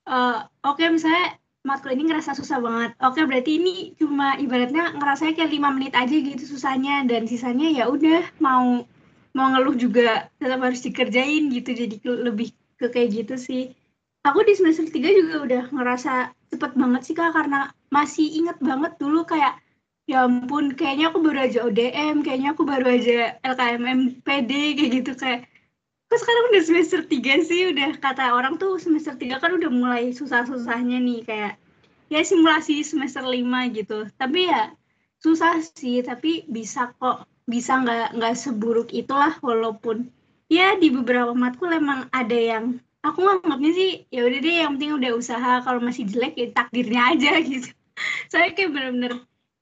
eh, 0.07 0.37
oke 0.63 0.83
misalnya 0.87 1.35
matkul 1.67 1.91
ini 1.91 2.07
ngerasa 2.07 2.31
susah 2.39 2.63
banget. 2.63 2.91
Oke, 3.03 3.27
berarti 3.27 3.59
ini 3.59 3.91
cuma 3.99 4.39
ibaratnya 4.39 4.95
ngerasanya 4.95 5.35
kayak 5.35 5.51
lima 5.51 5.69
menit 5.75 5.91
aja 5.91 6.15
gitu 6.15 6.43
susahnya 6.47 7.03
dan 7.03 7.27
sisanya 7.27 7.67
ya 7.67 7.91
udah 7.91 8.23
mau 8.39 8.87
mau 9.35 9.47
ngeluh 9.51 9.75
juga 9.75 10.31
tetap 10.39 10.63
harus 10.63 10.79
dikerjain 10.79 11.51
gitu. 11.51 11.75
Jadi 11.75 11.99
lebih 12.07 12.55
ke 12.79 12.87
kayak 12.87 13.09
gitu 13.11 13.35
sih. 13.35 13.75
Aku 14.23 14.47
di 14.47 14.55
semester 14.55 14.87
3 14.87 15.11
juga 15.11 15.35
udah 15.43 15.63
ngerasa 15.75 16.31
cepet 16.51 16.71
banget 16.75 17.01
sih 17.03 17.15
Kak 17.15 17.35
karena 17.35 17.71
masih 17.91 18.27
inget 18.39 18.57
banget 18.59 18.95
dulu 18.99 19.23
kayak 19.27 19.59
ya 20.07 20.23
ampun 20.23 20.71
kayaknya 20.71 21.11
aku 21.11 21.19
baru 21.19 21.39
aja 21.51 21.59
ODM, 21.67 22.23
kayaknya 22.23 22.55
aku 22.55 22.63
baru 22.63 22.87
aja 22.95 23.35
LKMM 23.43 24.23
PD 24.23 24.51
kayak 24.79 24.91
gitu 25.03 25.11
kayak 25.19 25.41
Kok 26.07 26.23
sekarang 26.23 26.43
udah 26.55 26.63
semester 26.63 27.01
3 27.03 27.43
sih? 27.43 27.61
Udah 27.75 27.99
kata 27.99 28.31
orang 28.31 28.55
tuh 28.55 28.79
semester 28.79 29.19
3 29.19 29.43
kan 29.43 29.51
udah 29.59 29.67
mulai 29.67 30.15
susah-susahnya 30.15 31.03
nih 31.03 31.19
kayak 31.27 31.53
ya 32.07 32.23
simulasi 32.23 32.79
semester 32.87 33.27
5 33.27 33.75
gitu. 33.75 34.07
Tapi 34.15 34.47
ya 34.47 34.71
susah 35.19 35.59
sih, 35.59 35.99
tapi 36.07 36.47
bisa 36.47 36.95
kok 36.95 37.27
bisa 37.43 37.83
nggak 37.83 38.15
nggak 38.15 38.35
seburuk 38.39 38.95
itulah 38.95 39.35
walaupun 39.43 40.07
ya 40.47 40.79
di 40.79 40.91
beberapa 40.91 41.35
matkul 41.35 41.75
emang 41.75 42.07
ada 42.15 42.35
yang 42.35 42.79
aku 43.07 43.19
nganggapnya 43.23 43.71
sih 43.73 43.91
ya 44.11 44.21
udah 44.27 44.39
deh 44.43 44.55
yang 44.63 44.71
penting 44.75 44.91
udah 44.99 45.11
usaha 45.15 45.51
kalau 45.63 45.79
masih 45.79 46.03
jelek 46.07 46.35
ya 46.35 46.47
takdirnya 46.51 47.01
aja 47.15 47.31
gitu. 47.51 47.69
Saya 48.29 48.53
kayak 48.53 48.71
bener-bener 48.75 49.13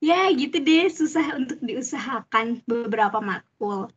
ya 0.04 0.28
gitu 0.34 0.58
deh 0.60 0.86
susah 0.92 1.38
untuk 1.40 1.62
diusahakan 1.62 2.62
beberapa 2.68 3.22
matkul. 3.22 3.90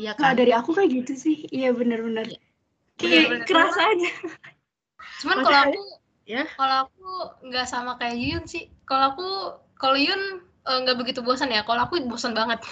Iya 0.00 0.16
kan? 0.16 0.34
dari 0.34 0.52
aku 0.56 0.72
kayak 0.72 0.90
gitu 1.04 1.12
sih. 1.14 1.36
Iya 1.52 1.76
bener-bener. 1.76 2.26
Bener-bener. 2.96 3.44
Kayak 3.44 3.48
kerasa 3.50 3.80
aja. 3.92 4.10
Cuman 5.20 5.36
kalau 5.44 5.60
aku 5.68 5.82
ya. 6.24 6.42
kalau 6.56 6.76
aku 6.88 7.06
nggak 7.46 7.66
sama 7.68 8.00
kayak 8.00 8.16
Yun 8.18 8.44
sih. 8.48 8.72
Kalau 8.88 9.14
aku 9.14 9.28
kalau 9.76 9.98
Yun 9.98 10.42
eh, 10.42 10.78
nggak 10.82 10.98
begitu 10.98 11.20
bosan 11.20 11.52
ya. 11.52 11.62
Kalau 11.62 11.86
aku 11.86 12.00
bosan 12.08 12.32
banget. 12.32 12.62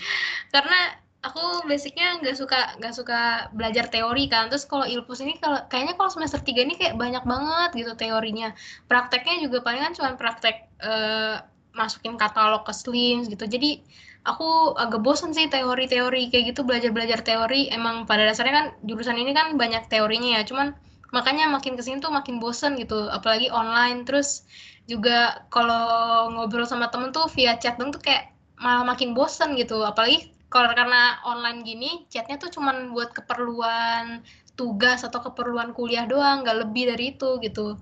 Karena 0.54 0.98
aku 1.20 1.68
basicnya 1.68 2.16
nggak 2.24 2.36
suka 2.36 2.58
nggak 2.80 2.94
suka 2.96 3.18
belajar 3.52 3.86
teori 3.92 4.24
kan. 4.32 4.48
Terus 4.48 4.64
kalau 4.64 4.88
Ilpus 4.88 5.20
ini 5.20 5.36
kalau 5.36 5.60
kayaknya 5.68 5.94
kalau 6.00 6.10
semester 6.12 6.40
3 6.40 6.64
ini 6.64 6.74
kayak 6.80 6.96
banyak 6.96 7.24
banget 7.28 7.70
gitu 7.76 7.92
teorinya. 7.96 8.56
Prakteknya 8.88 9.44
juga 9.44 9.60
palingan 9.60 9.92
cuma 9.92 10.16
praktek 10.16 10.56
eh, 10.80 11.36
masukin 11.76 12.16
katalog 12.16 12.64
ke 12.64 12.72
Slims 12.72 13.28
gitu. 13.28 13.44
Jadi 13.44 13.84
aku 14.24 14.76
agak 14.76 15.00
bosan 15.04 15.32
sih 15.36 15.48
teori-teori 15.48 16.32
kayak 16.32 16.44
gitu 16.56 16.60
belajar-belajar 16.64 17.20
teori. 17.20 17.68
Emang 17.68 18.08
pada 18.08 18.24
dasarnya 18.24 18.54
kan 18.56 18.66
jurusan 18.88 19.16
ini 19.20 19.32
kan 19.36 19.54
banyak 19.60 19.88
teorinya 19.92 20.40
ya. 20.40 20.42
Cuman 20.48 20.72
makanya 21.10 21.50
makin 21.50 21.74
ke 21.74 21.82
sini 21.82 21.98
tuh 21.98 22.14
makin 22.14 22.38
bosen 22.38 22.78
gitu 22.78 23.10
apalagi 23.10 23.50
online 23.50 24.06
terus 24.06 24.46
juga 24.86 25.42
kalau 25.50 26.30
ngobrol 26.34 26.66
sama 26.66 26.86
temen 26.90 27.10
tuh 27.10 27.26
via 27.34 27.58
chat 27.58 27.78
dong 27.78 27.90
tuh 27.90 28.02
kayak 28.02 28.30
malah 28.62 28.86
makin 28.86 29.10
bosen 29.14 29.58
gitu 29.58 29.82
apalagi 29.82 30.30
kalau 30.50 30.66
karena 30.74 31.22
online 31.22 31.62
gini 31.62 31.90
chatnya 32.10 32.36
tuh 32.36 32.50
cuman 32.50 32.90
buat 32.90 33.14
keperluan 33.14 34.20
tugas 34.58 35.06
atau 35.06 35.22
keperluan 35.22 35.70
kuliah 35.72 36.04
doang 36.04 36.42
nggak 36.42 36.58
lebih 36.66 36.90
dari 36.90 37.14
itu 37.14 37.38
gitu 37.40 37.78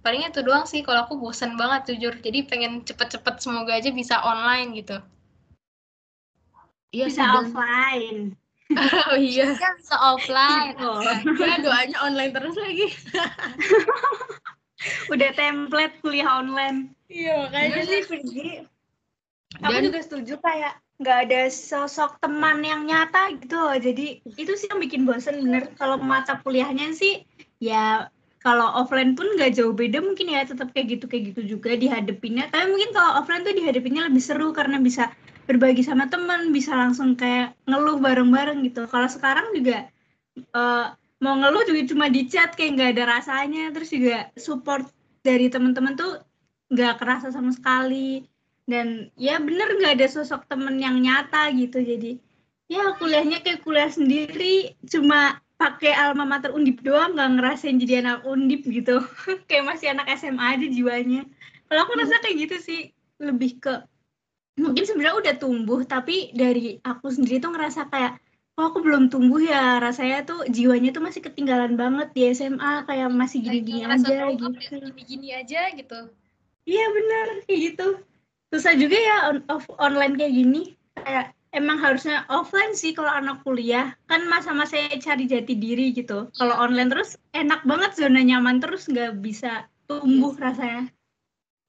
paling 0.00 0.22
itu 0.24 0.40
doang 0.42 0.64
sih 0.64 0.82
kalau 0.82 1.04
aku 1.04 1.18
bosen 1.18 1.54
banget 1.58 1.94
jujur 1.94 2.14
jadi 2.18 2.46
pengen 2.46 2.82
cepet-cepet 2.82 3.42
semoga 3.42 3.74
aja 3.74 3.90
bisa 3.90 4.22
online 4.22 4.78
gitu 4.78 4.98
Iya 6.92 7.08
Bisa 7.08 7.24
offline. 7.40 8.36
Oh 9.08 9.16
iya. 9.16 9.56
Kan 9.56 9.80
bisa 9.80 9.96
offline 9.96 10.76
Oh, 10.84 11.00
Ya 11.40 11.56
doanya 11.56 11.98
online 12.04 12.36
terus 12.36 12.52
lagi. 12.52 12.84
udah 15.12 15.30
template 15.32 15.96
kuliah 16.04 16.44
online. 16.44 16.92
Iya 17.08 17.48
Iya 17.48 17.80
sih, 17.88 18.04
Virgi. 18.04 18.60
Aku 19.64 19.72
Dan- 19.72 19.84
juga 19.88 20.00
setuju 20.04 20.36
kayak 20.36 20.81
nggak 21.02 21.18
ada 21.28 21.40
sosok 21.50 22.22
teman 22.22 22.62
yang 22.62 22.86
nyata 22.86 23.34
gitu 23.36 23.58
loh. 23.58 23.74
Jadi 23.74 24.22
itu 24.24 24.52
sih 24.54 24.70
yang 24.70 24.80
bikin 24.80 25.02
bosen 25.02 25.42
bener. 25.42 25.74
Kalau 25.74 25.98
mata 25.98 26.38
kuliahnya 26.40 26.94
sih 26.94 27.26
ya 27.58 28.06
kalau 28.42 28.66
offline 28.74 29.14
pun 29.14 29.26
nggak 29.38 29.54
jauh 29.54 29.70
beda 29.70 30.02
mungkin 30.02 30.30
ya 30.30 30.42
tetap 30.42 30.74
kayak 30.74 30.98
gitu 30.98 31.04
kayak 31.10 31.34
gitu 31.34 31.58
juga 31.58 31.74
dihadepinnya. 31.74 32.50
Tapi 32.50 32.70
mungkin 32.70 32.90
kalau 32.94 33.22
offline 33.22 33.42
tuh 33.42 33.54
dihadepinnya 33.54 34.06
lebih 34.06 34.22
seru 34.22 34.54
karena 34.54 34.78
bisa 34.78 35.10
berbagi 35.46 35.82
sama 35.82 36.06
teman, 36.06 36.54
bisa 36.54 36.74
langsung 36.74 37.18
kayak 37.18 37.58
ngeluh 37.66 37.98
bareng-bareng 37.98 38.62
gitu. 38.66 38.86
Kalau 38.86 39.10
sekarang 39.10 39.50
juga 39.54 39.90
eh, 40.38 40.86
mau 41.22 41.34
ngeluh 41.38 41.66
juga 41.66 41.82
cuma 41.90 42.06
di 42.10 42.30
chat 42.30 42.54
kayak 42.54 42.78
nggak 42.78 42.90
ada 42.98 43.04
rasanya. 43.18 43.70
Terus 43.74 43.90
juga 43.90 44.16
support 44.38 44.86
dari 45.22 45.46
teman-teman 45.50 45.94
tuh 45.94 46.18
nggak 46.72 46.94
kerasa 46.98 47.28
sama 47.28 47.52
sekali 47.52 48.31
dan 48.72 49.12
ya 49.20 49.36
bener 49.36 49.68
nggak 49.76 50.00
ada 50.00 50.08
sosok 50.08 50.48
temen 50.48 50.80
yang 50.80 50.96
nyata 50.96 51.52
gitu. 51.52 51.84
Jadi 51.84 52.16
ya 52.72 52.96
kuliahnya 52.96 53.44
kayak 53.44 53.60
kuliah 53.60 53.92
sendiri 53.92 54.72
cuma 54.88 55.36
pakai 55.60 55.92
alma 55.92 56.24
mater 56.24 56.50
undip 56.56 56.80
doang 56.80 57.12
nggak 57.12 57.30
ngerasain 57.36 57.76
jadi 57.76 58.00
anak 58.00 58.24
undip 58.24 58.64
gitu. 58.66 58.98
Kayak 59.48 59.76
masih 59.76 59.94
anak 59.94 60.10
SMA 60.18 60.58
aja 60.58 60.66
jiwanya. 60.66 61.22
Kalau 61.68 61.80
aku 61.86 61.92
rasa 62.00 62.18
kayak 62.18 62.48
gitu 62.48 62.56
sih 62.58 62.80
lebih 63.22 63.62
ke 63.62 63.74
mungkin 64.58 64.84
sebenarnya 64.84 65.16
udah 65.16 65.34
tumbuh 65.38 65.80
tapi 65.86 66.34
dari 66.34 66.76
aku 66.82 67.08
sendiri 67.08 67.40
tuh 67.40 67.54
ngerasa 67.54 67.88
kayak 67.88 68.20
oh 68.60 68.68
aku 68.68 68.84
belum 68.84 69.08
tumbuh 69.08 69.40
ya 69.40 69.80
rasanya 69.80 70.28
tuh 70.28 70.44
jiwanya 70.44 70.92
tuh 70.92 71.00
masih 71.00 71.24
ketinggalan 71.24 71.72
banget 71.78 72.12
di 72.12 72.28
SMA 72.36 72.84
kayak 72.84 73.08
masih 73.08 73.40
gini-gini 73.40 73.88
aja 73.88 74.28
up 74.28 74.36
gitu. 74.36 74.76
ya, 74.76 74.78
gini-gini 74.92 75.28
aja 75.32 75.60
gitu. 75.72 76.00
Iya 76.68 76.84
benar 76.92 77.26
kayak 77.48 77.60
gitu. 77.72 77.88
Susah 78.52 78.76
juga 78.76 78.96
ya 79.00 79.16
on, 79.32 79.38
off, 79.48 79.64
online 79.80 80.14
kayak 80.20 80.36
gini. 80.36 80.76
Kayak 81.00 81.32
emang 81.56 81.80
harusnya 81.80 82.28
offline 82.28 82.76
sih 82.76 82.92
kalau 82.92 83.08
anak 83.08 83.40
kuliah. 83.42 83.96
Kan 84.06 84.28
masa-masa 84.28 84.76
cari 85.00 85.24
jati 85.24 85.56
diri 85.56 85.96
gitu. 85.96 86.28
Kalau 86.36 86.54
online 86.60 86.92
terus 86.92 87.16
enak 87.32 87.64
banget 87.64 87.96
zona 87.96 88.20
nyaman 88.20 88.60
terus 88.60 88.86
nggak 88.92 89.24
bisa 89.24 89.66
tumbuh 89.88 90.36
rasanya. 90.36 90.92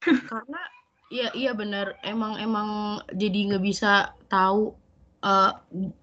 karena 0.30 0.60
iya 1.08 1.28
iya 1.32 1.52
benar 1.56 1.96
emang 2.04 2.36
emang 2.40 3.00
jadi 3.12 3.54
nggak 3.54 3.64
bisa 3.64 4.12
tahu 4.28 4.76
eh, 5.24 5.52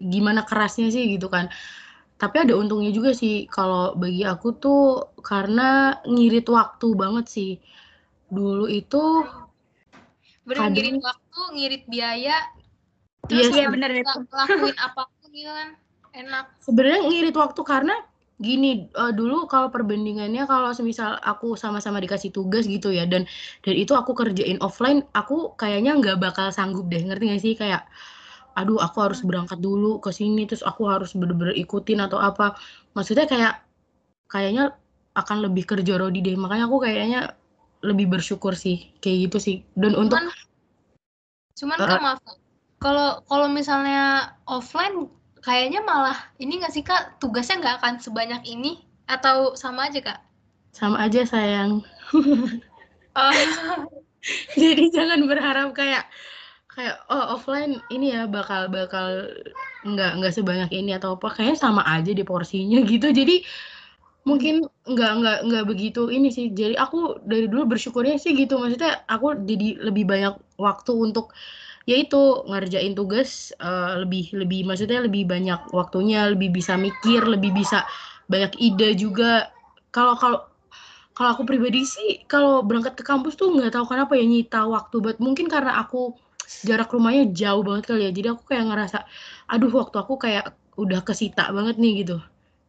gimana 0.01 0.41
kerasnya 0.45 0.89
sih 0.89 1.17
gitu 1.17 1.29
kan 1.29 1.49
tapi 2.21 2.37
ada 2.37 2.53
untungnya 2.53 2.93
juga 2.93 3.17
sih 3.17 3.49
kalau 3.49 3.97
bagi 3.97 4.21
aku 4.21 4.53
tuh 4.61 4.81
karena 5.25 5.97
ngirit 6.05 6.45
waktu 6.53 6.87
banget 6.93 7.25
sih 7.25 7.51
dulu 8.29 8.69
itu 8.69 9.25
bener 10.41 10.57
Kadang- 10.57 10.73
ngirit 10.73 10.97
waktu 10.99 11.41
ngirit 11.55 11.83
biaya 11.87 12.37
Iya 13.29 13.47
terus. 13.47 13.53
Iya 13.53 13.67
benar 13.69 13.91
itu. 13.93 14.17
ngelakuin 14.27 14.77
apa 14.81 15.01
pun 15.07 15.29
gitu 15.31 15.51
kan? 15.53 15.69
Enak. 16.11 16.45
Sebenarnya 16.59 17.01
ngirit 17.07 17.35
waktu 17.37 17.61
karena 17.63 17.95
gini 18.41 18.89
eh, 18.89 19.13
dulu 19.13 19.45
kalau 19.45 19.69
perbandingannya 19.69 20.49
kalau 20.49 20.73
semisal 20.73 21.15
aku 21.21 21.53
sama-sama 21.53 22.01
dikasih 22.01 22.33
tugas 22.33 22.65
gitu 22.65 22.89
ya 22.89 23.05
dan 23.05 23.29
dan 23.61 23.75
itu 23.77 23.93
aku 23.93 24.17
kerjain 24.17 24.57
offline 24.59 25.05
aku 25.13 25.53
kayaknya 25.55 25.93
nggak 25.95 26.17
bakal 26.17 26.49
sanggup 26.49 26.89
deh. 26.89 26.99
Ngerti 26.99 27.23
gak 27.31 27.41
sih? 27.41 27.53
Kayak 27.53 27.85
aduh 28.51 28.81
aku 28.83 28.97
harus 28.99 29.21
berangkat 29.23 29.61
dulu 29.63 30.01
ke 30.03 30.11
sini 30.11 30.43
terus 30.43 30.65
aku 30.65 30.89
harus 30.89 31.13
bener-bener 31.15 31.55
ikutin 31.55 32.01
atau 32.03 32.17
apa. 32.19 32.57
Maksudnya 32.97 33.29
kayak 33.29 33.61
kayaknya 34.27 34.73
akan 35.13 35.45
lebih 35.47 35.63
kerja 35.63 35.95
rodi 36.01 36.19
deh. 36.19 36.35
Makanya 36.35 36.65
aku 36.67 36.83
kayaknya 36.83 37.37
lebih 37.81 38.07
bersyukur 38.09 38.53
sih 38.53 38.93
kayak 39.01 39.29
gitu 39.29 39.37
sih. 39.41 39.57
Dan 39.73 39.97
untuk 39.97 40.17
cuman 40.17 40.33
cuman 41.57 41.77
Eh, 41.77 41.87
kak 41.89 42.01
maaf. 42.01 42.19
Kalau 42.81 43.09
kalau 43.29 43.47
misalnya 43.49 44.33
offline 44.49 45.09
kayaknya 45.41 45.81
malah 45.85 46.17
ini 46.41 46.61
nggak 46.61 46.73
sih 46.73 46.85
kak? 46.85 47.17
Tugasnya 47.21 47.61
nggak 47.61 47.75
akan 47.81 47.93
sebanyak 48.01 48.41
ini? 48.45 48.81
Atau 49.09 49.57
sama 49.57 49.89
aja 49.89 50.01
kak? 50.01 50.19
Sama 50.71 51.01
aja 51.05 51.25
sayang. 51.25 51.81
Oh, 53.11 53.27
jadi 54.61 54.87
jangan 54.87 55.27
berharap 55.27 55.75
kayak 55.75 56.07
kayak 56.71 56.95
oh 57.11 57.35
offline 57.35 57.83
ini 57.91 58.15
ya 58.15 58.23
bakal 58.23 58.71
bakal 58.71 59.27
nggak 59.83 60.15
nggak 60.15 60.31
sebanyak 60.31 60.71
ini 60.71 60.95
atau 60.95 61.19
apa. 61.19 61.27
Kayaknya 61.27 61.59
sama 61.59 61.83
aja 61.83 62.15
di 62.15 62.23
porsinya 62.23 62.79
gitu. 62.87 63.11
Jadi 63.11 63.43
mungkin 64.21 64.65
nggak 64.85 65.11
nggak 65.19 65.37
nggak 65.49 65.65
begitu 65.65 66.07
ini 66.13 66.29
sih. 66.29 66.53
Jadi 66.53 66.77
aku 66.77 67.21
dari 67.25 67.49
dulu 67.49 67.73
bersyukurnya 67.75 68.17
sih 68.21 68.37
gitu. 68.37 68.57
Maksudnya 68.61 69.01
aku 69.09 69.33
jadi 69.49 69.81
lebih 69.81 70.05
banyak 70.05 70.33
waktu 70.61 70.91
untuk 70.93 71.33
yaitu 71.89 72.45
ngerjain 72.45 72.93
tugas 72.93 73.49
eh, 73.57 73.93
lebih 74.05 74.33
lebih 74.37 74.69
maksudnya 74.69 75.01
lebih 75.01 75.25
banyak 75.25 75.59
waktunya 75.73 76.29
lebih 76.29 76.53
bisa 76.53 76.77
mikir 76.77 77.25
lebih 77.25 77.51
bisa 77.55 77.85
banyak 78.29 78.53
ide 78.61 78.93
juga. 78.97 79.49
Kalau 79.89 80.15
kalau 80.15 80.39
kalau 81.17 81.29
aku 81.35 81.43
pribadi 81.43 81.83
sih 81.83 82.23
kalau 82.29 82.63
berangkat 82.63 82.93
ke 82.99 83.03
kampus 83.03 83.35
tuh 83.35 83.51
nggak 83.51 83.75
tahu 83.75 83.85
kenapa 83.91 84.13
ya 84.15 84.25
nyita 84.25 84.63
waktu 84.69 84.95
buat 85.03 85.17
mungkin 85.19 85.51
karena 85.51 85.81
aku 85.83 86.15
jarak 86.63 86.89
rumahnya 86.93 87.31
jauh 87.33 87.63
banget 87.65 87.83
kali 87.89 88.01
ya. 88.07 88.11
Jadi 88.13 88.27
aku 88.33 88.43
kayak 88.49 88.65
ngerasa 88.69 88.97
aduh 89.51 89.71
waktu 89.73 89.95
aku 89.99 90.13
kayak 90.21 90.45
udah 90.79 91.01
kesita 91.03 91.49
banget 91.51 91.75
nih 91.81 91.93
gitu. 92.05 92.17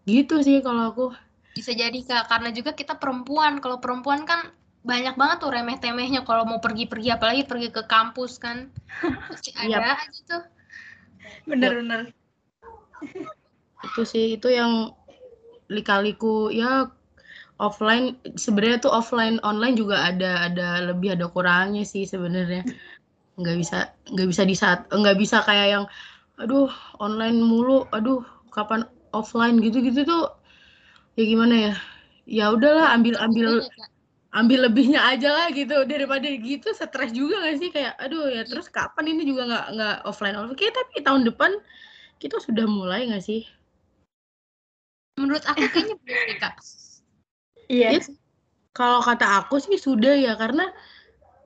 Gitu 0.09 0.35
sih 0.47 0.59
kalau 0.66 0.82
aku 0.90 1.04
bisa 1.52 1.73
jadi 1.76 1.99
kak. 2.04 2.28
Karena 2.28 2.49
juga 2.50 2.73
kita 2.73 2.97
perempuan. 2.97 3.61
Kalau 3.61 3.78
perempuan 3.78 4.25
kan 4.25 4.52
banyak 4.82 5.14
banget 5.14 5.37
tuh 5.47 5.50
remeh-temehnya 5.54 6.26
kalau 6.26 6.42
mau 6.42 6.59
pergi-pergi 6.59 7.14
apalagi 7.14 7.47
pergi 7.47 7.68
ke 7.71 7.87
kampus 7.87 8.42
kan. 8.42 8.73
Pasti 9.30 9.54
Yap. 9.62 9.78
ada 9.78 10.02
aja 10.02 10.21
tuh. 10.26 10.42
Bener-bener. 11.47 12.11
itu 13.82 14.02
sih 14.06 14.38
itu 14.38 14.47
yang 14.47 14.94
likaliku 15.66 16.54
ya 16.54 16.87
offline 17.59 18.14
sebenarnya 18.38 18.78
tuh 18.78 18.94
offline 18.94 19.42
online 19.42 19.75
juga 19.75 20.06
ada 20.06 20.47
ada 20.47 20.87
lebih 20.87 21.18
ada 21.18 21.26
kurangnya 21.26 21.82
sih 21.82 22.06
sebenarnya. 22.06 22.62
Nggak 23.38 23.56
bisa 23.59 23.78
nggak 24.06 24.28
bisa 24.30 24.42
di 24.47 24.54
saat 24.54 24.87
nggak 24.87 25.18
bisa 25.18 25.42
kayak 25.42 25.68
yang 25.78 25.85
aduh 26.38 26.71
online 27.02 27.42
mulu 27.42 27.87
aduh 27.90 28.23
kapan 28.54 28.87
offline? 29.11 29.59
Gitu 29.59 29.82
gitu 29.82 30.06
tuh 30.06 30.30
ya 31.19 31.25
gimana 31.25 31.54
ya? 31.54 31.75
Ya 32.25 32.45
udahlah 32.54 32.95
ambil 32.95 33.19
ambil 33.19 33.49
Iya, 33.61 33.69
Kak. 33.69 33.88
ambil 34.33 34.59
lebihnya 34.71 35.00
aja 35.04 35.28
lah 35.35 35.47
gitu. 35.52 35.85
Daripada 35.85 36.25
gitu 36.25 36.69
stres 36.73 37.12
juga 37.12 37.45
gak 37.45 37.57
sih? 37.61 37.69
Kayak 37.69 37.99
aduh 38.00 38.31
ya 38.33 38.42
terus 38.49 38.71
kapan 38.73 39.12
ini 39.16 39.28
juga 39.28 39.45
nggak 39.50 39.66
nggak 39.76 39.97
offline 40.09 40.37
offline? 40.38 40.57
Kayak 40.57 40.75
tapi 40.81 41.04
tahun 41.04 41.23
depan 41.28 41.50
kita 42.23 42.40
sudah 42.40 42.64
mulai 42.64 43.11
nggak 43.11 43.25
sih? 43.25 43.45
Menurut 45.21 45.45
aku 45.45 45.69
kayaknya 45.69 45.97
belum 46.00 46.23
deh 46.33 46.38
kak. 46.40 46.54
Iya. 47.69 47.88
Iya 47.99 48.00
Kalau 48.73 49.04
kata 49.04 49.45
aku 49.45 49.61
sih 49.61 49.76
sudah 49.76 50.16
ya 50.16 50.33
karena 50.40 50.73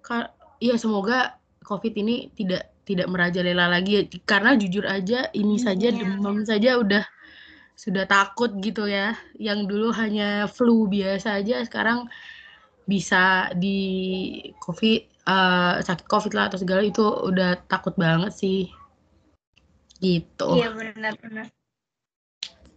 ka- 0.06 0.30
ya 0.62 0.78
semoga 0.78 1.35
COVID 1.66 1.99
ini 1.99 2.30
tidak 2.38 2.70
tidak 2.87 3.11
merajalela 3.11 3.66
lagi 3.66 4.06
karena 4.23 4.54
jujur 4.54 4.87
aja 4.87 5.26
ini 5.35 5.58
saja 5.58 5.90
Iya. 5.90 6.06
demam 6.06 6.46
saja 6.46 6.78
udah 6.78 7.02
sudah 7.76 8.09
takut 8.09 8.50
gitu 8.64 8.88
ya. 8.88 9.14
Yang 9.37 9.68
dulu 9.68 9.88
hanya 9.92 10.49
flu 10.49 10.88
biasa 10.88 11.45
aja 11.45 11.61
sekarang 11.62 12.09
bisa 12.88 13.52
di 13.52 13.78
COVID 14.64 15.00
eh, 15.28 15.75
sakit 15.85 16.06
COVID 16.09 16.33
lah 16.33 16.49
atau 16.49 16.59
segala 16.59 16.83
itu 16.83 17.04
udah 17.04 17.61
takut 17.68 17.92
banget 17.95 18.33
sih. 18.33 18.73
Gitu. 20.00 20.49
Iya 20.56 20.73
benar-benar. 20.73 21.52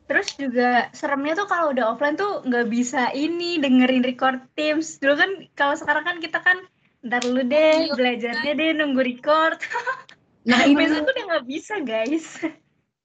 Terus 0.09 0.33
juga 0.41 0.89
seremnya 0.89 1.37
tuh 1.37 1.45
kalau 1.45 1.69
udah 1.69 1.93
offline 1.93 2.17
tuh 2.17 2.41
nggak 2.41 2.67
bisa 2.73 3.13
ini 3.13 3.61
dengerin 3.61 4.01
record 4.01 4.41
Teams. 4.57 4.97
Dulu 4.97 5.13
kan 5.15 5.31
kalau 5.53 5.77
sekarang 5.77 6.03
kan 6.03 6.17
kita 6.17 6.41
kan 6.41 6.65
ntar 7.05 7.23
dulu 7.23 7.45
deh 7.47 7.87
Iya. 7.87 7.95
belajarnya 7.95 8.51
deh 8.57 8.69
nunggu 8.75 9.01
record. 9.01 9.57
Nah, 10.49 10.65
ini 10.65 10.81
tuh 10.87 11.03
udah 11.03 11.25
nggak 11.29 11.45
bisa 11.45 11.83
guys. 11.83 12.41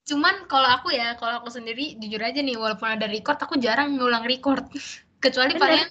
Cuman 0.04 0.44
kalau 0.48 0.68
aku 0.68 0.92
ya, 0.92 1.16
kalau 1.16 1.40
aku 1.40 1.48
sendiri 1.48 1.96
jujur 1.96 2.20
aja 2.20 2.44
nih, 2.44 2.60
walaupun 2.60 2.88
ada 2.92 3.08
record, 3.08 3.40
aku 3.40 3.56
jarang 3.56 3.96
ngulang 3.96 4.24
record. 4.28 4.64
Kecuali 5.24 5.56
Bener. 5.56 5.62
paling 5.62 5.84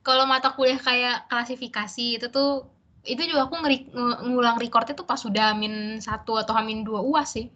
kalau 0.00 0.24
mata 0.24 0.56
kuliah 0.56 0.80
kayak 0.80 1.28
klasifikasi 1.28 2.18
itu 2.18 2.26
tuh 2.32 2.66
itu 3.02 3.18
juga 3.26 3.50
aku 3.50 3.58
ngeri- 3.60 3.90
ngulang 4.30 4.56
recordnya 4.56 4.94
tuh 4.94 5.04
pas 5.04 5.18
sudah 5.18 5.52
amin 5.52 5.98
satu 5.98 6.38
atau 6.38 6.54
amin 6.56 6.86
dua 6.86 7.02
uas 7.02 7.34
sih. 7.36 7.50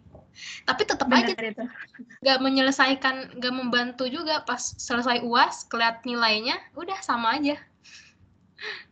Tapi 0.69 0.85
tetap 0.85 1.09
aja 1.09 1.33
itu. 1.33 1.65
nggak 2.21 2.37
menyelesaikan, 2.45 3.41
nggak 3.41 3.53
membantu 3.57 4.05
juga 4.05 4.45
pas 4.45 4.61
selesai 4.61 5.25
uas, 5.25 5.65
keliat 5.65 6.05
nilainya, 6.05 6.61
udah 6.77 7.01
sama 7.01 7.41
aja. 7.41 7.57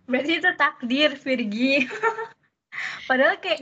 Berarti 0.09 0.41
itu 0.41 0.49
takdir 0.57 1.13
Virgi. 1.13 1.85
Padahal 3.09 3.37
kayak 3.37 3.61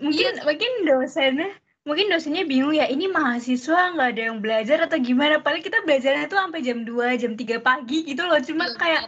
mungkin 0.00 0.32
Iya. 0.32 0.42
mungkin 0.48 0.72
dosennya 0.88 1.50
mungkin 1.88 2.12
dosennya 2.12 2.44
bingung 2.44 2.76
ya 2.76 2.84
ini 2.84 3.08
mahasiswa 3.08 3.96
nggak 3.96 4.08
ada 4.12 4.22
yang 4.28 4.38
belajar 4.44 4.84
atau 4.84 5.00
gimana 5.00 5.40
paling 5.40 5.64
kita 5.64 5.80
belajarnya 5.88 6.28
tuh 6.28 6.36
sampai 6.36 6.60
jam 6.60 6.84
2 6.84 7.16
jam 7.16 7.32
3 7.32 7.56
pagi 7.58 8.04
gitu 8.04 8.28
loh 8.28 8.36
cuma 8.44 8.68
Iya, 8.68 8.76
kayak 8.76 9.02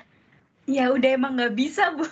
ya 0.65 0.85
udah 0.89 1.11
emang 1.13 1.37
nggak 1.37 1.53
bisa 1.53 1.93
bu 1.93 2.09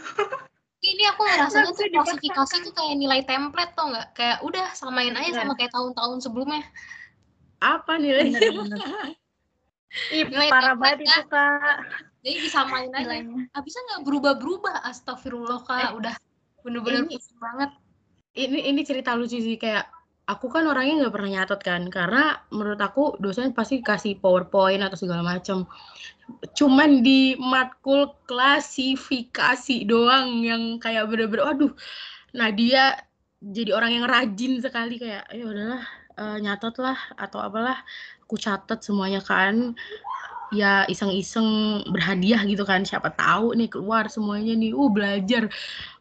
Ini 0.78 1.10
aku 1.10 1.26
ngerasanya 1.26 1.72
Nggak 1.72 1.75
tuh 1.75 1.90
klasifikasi 1.90 2.54
tuh 2.62 2.72
kayak 2.76 2.94
nilai 2.94 3.20
template 3.26 3.72
tau 3.75 3.90
nggak? 3.90 4.08
Kayak 4.14 4.38
udah 4.46 4.66
samain 4.78 5.10
aja 5.10 5.26
Bener. 5.26 5.40
sama 5.42 5.52
kayak 5.58 5.72
tahun-tahun 5.75 6.18
sebelumnya. 6.22 6.62
apa 7.58 7.92
nilainya? 7.98 8.38
Ih, 10.14 10.22
Nilai 10.22 10.52
parah 10.52 10.78
banget 10.78 11.02
itu 11.02 11.22
kak 11.26 11.80
Jadi 12.22 12.37
disamain 12.44 12.92
aja. 12.94 13.02
nilainya 13.08 13.50
Ah, 13.50 13.62
bisa 13.64 13.80
nggak 13.80 14.06
berubah-berubah? 14.06 14.87
Astagfirullah 14.87 15.66
kak, 15.66 15.80
Eh, 15.82 15.90
udah 15.98 16.14
bener-bener 16.62 17.10
pusing 17.10 17.38
banget. 17.40 17.70
ini 18.37 18.58
ini 18.68 18.80
cerita 18.87 19.18
lucu 19.18 19.34
sih 19.34 19.58
kayak 19.58 19.88
aku 20.28 20.52
kan 20.52 20.68
orangnya 20.68 21.08
nggak 21.08 21.14
pernah 21.16 21.30
nyatet 21.40 21.61
kan 21.64 21.82
karena 21.88 22.44
menurut 22.52 22.78
aku 22.78 23.16
dosen 23.16 23.56
pasti 23.56 23.80
kasih 23.80 24.20
powerpoint 24.20 24.85
atau 24.85 25.00
segala 25.00 25.25
macam 25.25 25.64
cuman 26.52 27.00
di 27.00 27.32
matkul 27.40 28.12
klasifikasi 28.28 29.88
doang 29.88 30.44
yang 30.44 30.76
kayak 30.76 31.08
bener-bener 31.08 31.49
aduh 31.49 31.73
nah 32.37 32.52
dia 32.52 33.08
jadi 33.42 33.70
orang 33.75 34.02
yang 34.02 34.06
rajin 34.06 34.58
sekali. 34.58 34.99
Kayak 34.99 35.30
ya 35.30 35.44
udahlah 35.47 35.82
eh, 36.18 36.37
nyatet 36.42 36.75
lah 36.82 36.99
atau 37.14 37.38
apalah 37.42 37.78
aku 38.26 38.35
catat 38.38 38.82
semuanya 38.82 39.23
kan. 39.23 39.78
Ya 40.49 40.88
iseng-iseng 40.88 41.85
berhadiah 41.92 42.40
gitu 42.49 42.64
kan 42.64 42.80
siapa 42.80 43.12
tahu 43.12 43.52
nih 43.52 43.68
keluar 43.68 44.08
semuanya 44.08 44.56
nih 44.56 44.73
uh 44.73 44.88
belajar 44.88 45.52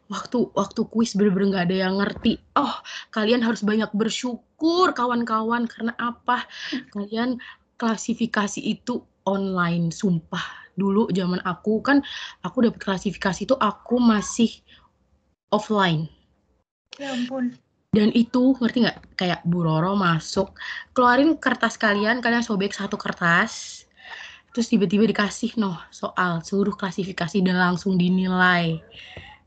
waktu 0.08 0.48
waktu 0.56 0.80
kuis 0.88 1.12
bener-bener 1.12 1.54
nggak 1.54 1.66
ada 1.68 1.76
yang 1.88 1.94
ngerti. 2.00 2.40
Oh 2.56 2.74
kalian 3.12 3.44
harus 3.44 3.60
banyak 3.60 3.92
bersyukur 3.92 4.96
kawan-kawan. 4.96 5.68
Karena 5.68 5.92
apa? 6.00 6.48
Kalian 6.92 7.38
klasifikasi 7.76 8.60
itu 8.64 9.04
online. 9.28 9.92
Sumpah. 9.92 10.72
Dulu 10.74 11.12
zaman 11.12 11.44
aku 11.44 11.84
kan 11.84 12.00
aku 12.40 12.64
dapat 12.64 12.80
klasifikasi 12.80 13.44
itu 13.44 13.54
aku 13.54 14.00
masih 14.00 14.50
offline. 15.52 16.08
Ya 16.96 17.12
ampun. 17.12 17.54
Dan 17.92 18.12
itu 18.12 18.56
ngerti 18.56 18.84
nggak? 18.84 18.98
Kayak 19.16 19.40
Bu 19.48 19.64
Roro 19.64 19.96
masuk 19.96 20.56
keluarin 20.96 21.36
kertas 21.36 21.76
kalian. 21.76 22.24
Kalian 22.24 22.44
sobek 22.44 22.72
satu 22.72 22.96
kertas. 22.96 23.84
Terus 24.56 24.72
tiba-tiba 24.72 25.04
dikasih 25.04 25.60
noh 25.60 25.76
soal 25.92 26.40
seluruh 26.40 26.74
klasifikasi 26.74 27.44
dan 27.44 27.60
langsung 27.60 28.00
dinilai 28.00 28.80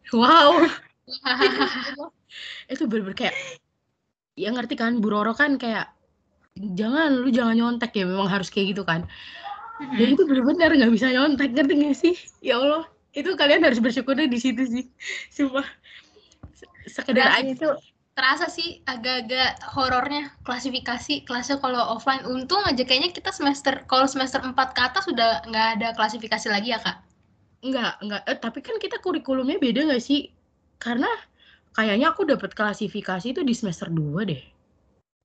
wow. 0.10 0.66
Itu 2.72 2.88
bener-bener 2.88 3.18
kayak 3.18 3.36
ya 4.40 4.50
ngerti 4.50 4.80
kan 4.80 4.98
Bu 5.04 5.12
Roro 5.12 5.36
kan 5.36 5.60
kayak 5.60 5.92
jangan 6.56 7.20
lu 7.20 7.30
jangan 7.32 7.56
nyontek 7.56 7.92
ya 7.96 8.06
memang 8.08 8.28
harus 8.32 8.48
kayak 8.48 8.76
gitu 8.76 8.84
kan. 8.88 9.08
Dan 9.82 10.14
itu 10.14 10.24
bener-bener 10.30 10.70
nggak 10.78 10.94
bisa 10.94 11.10
nyontek 11.10 11.58
ngerti 11.58 11.74
gak 11.84 11.98
sih? 11.98 12.16
Ya 12.46 12.62
Allah 12.62 12.86
itu 13.12 13.34
kalian 13.36 13.66
harus 13.66 13.82
bersyukurnya 13.82 14.30
di 14.30 14.40
situ 14.40 14.64
sih. 14.64 14.86
Se- 15.34 15.52
sekedar 16.88 17.34
Berarti 17.34 17.44
aja. 17.44 17.54
itu 17.56 17.70
Terasa 18.12 18.52
sih 18.52 18.84
agak-agak 18.84 19.72
horornya 19.72 20.36
klasifikasi 20.44 21.24
kelasnya 21.24 21.64
kalau 21.64 21.96
offline. 21.96 22.28
Untung 22.28 22.60
aja 22.68 22.84
kayaknya 22.84 23.16
kita 23.16 23.32
semester 23.32 23.88
kalau 23.88 24.04
semester 24.04 24.44
4 24.44 24.76
ke 24.76 24.82
atas 24.84 25.08
sudah 25.08 25.42
nggak 25.48 25.68
ada 25.80 25.88
klasifikasi 25.96 26.48
lagi 26.52 26.76
ya 26.76 26.80
kak. 26.84 27.00
Enggak, 27.62 28.02
enggak. 28.02 28.22
Eh, 28.26 28.38
tapi 28.42 28.60
kan 28.66 28.76
kita 28.82 28.98
kurikulumnya 29.02 29.62
beda 29.62 29.86
nggak 29.86 30.02
sih? 30.02 30.34
Karena 30.82 31.10
kayaknya 31.78 32.10
aku 32.10 32.26
dapat 32.26 32.58
klasifikasi 32.58 33.38
itu 33.38 33.42
di 33.46 33.54
semester 33.54 33.88
2 33.88 34.26
deh. 34.26 34.42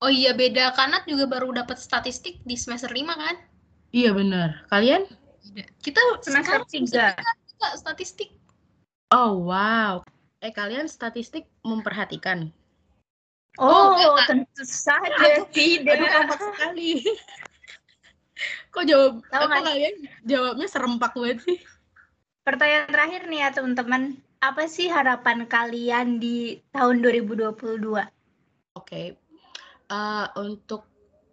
Oh 0.05 0.13
iya 0.13 0.37
beda 0.37 0.77
kanat 0.77 1.09
juga 1.09 1.25
baru 1.25 1.57
dapat 1.57 1.81
statistik 1.81 2.45
di 2.45 2.55
semester 2.61 2.93
5 2.93 3.17
kan? 3.17 3.37
Iya 3.97 4.13
benar. 4.13 4.69
Kalian? 4.69 5.09
Kita 5.81 6.01
semester 6.21 6.61
sekarang 6.61 6.69
semester 6.69 7.17
3 7.17 7.57
tiga 7.57 7.69
statistik. 7.81 8.31
Oh 9.09 9.49
wow. 9.49 10.05
Eh 10.45 10.53
kalian 10.53 10.85
statistik 10.93 11.49
memperhatikan? 11.65 12.53
oh, 13.57 13.97
Kak. 14.21 14.29
tentu 14.29 14.65
saja 14.69 15.41
tidak 15.49 15.97
Aduh 15.97 16.09
kompak 16.13 16.41
sekali. 16.53 16.91
Kok 18.77 18.85
jawab? 18.85 19.13
Tahu 19.33 19.45
nggak 19.49 19.49
sih? 19.49 19.65
kalian 19.73 19.95
jawabnya 20.29 20.67
serempak 20.69 21.13
banget 21.17 21.39
sih? 21.41 21.59
Pertanyaan 22.47 22.87
terakhir 22.87 23.27
nih 23.27 23.43
ya 23.43 23.49
teman-teman, 23.51 24.23
apa 24.39 24.71
sih 24.71 24.87
harapan 24.87 25.51
kalian 25.51 26.23
di 26.23 26.63
tahun 26.71 27.03
2022? 27.03 28.07
Oke. 28.79 29.19
Eh, 29.91 30.27
untuk 30.39 30.87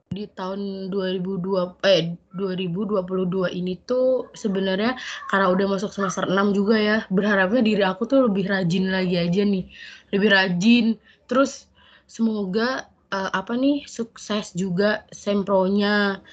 di 0.10 0.26
tahun 0.26 0.90
2002 0.90 1.78
eh 1.86 2.18
2022 2.34 3.46
ini 3.54 3.78
tuh 3.86 4.34
sebenarnya 4.34 4.98
karena 5.30 5.54
udah 5.54 5.78
masuk 5.78 5.94
semester 5.94 6.26
6 6.26 6.50
juga 6.50 6.82
ya 6.82 6.98
berharapnya 7.14 7.62
diri 7.62 7.82
aku 7.86 8.10
tuh 8.10 8.26
lebih 8.26 8.50
rajin 8.50 8.90
lagi 8.90 9.14
aja 9.22 9.46
nih. 9.46 9.70
Lebih 10.18 10.30
rajin. 10.34 10.86
Terus 11.30 11.70
semoga 12.10 12.90
eh, 13.14 13.30
apa 13.38 13.54
nih 13.54 13.86
sukses 13.86 14.50
juga 14.58 15.06
sempronya. 15.14 16.26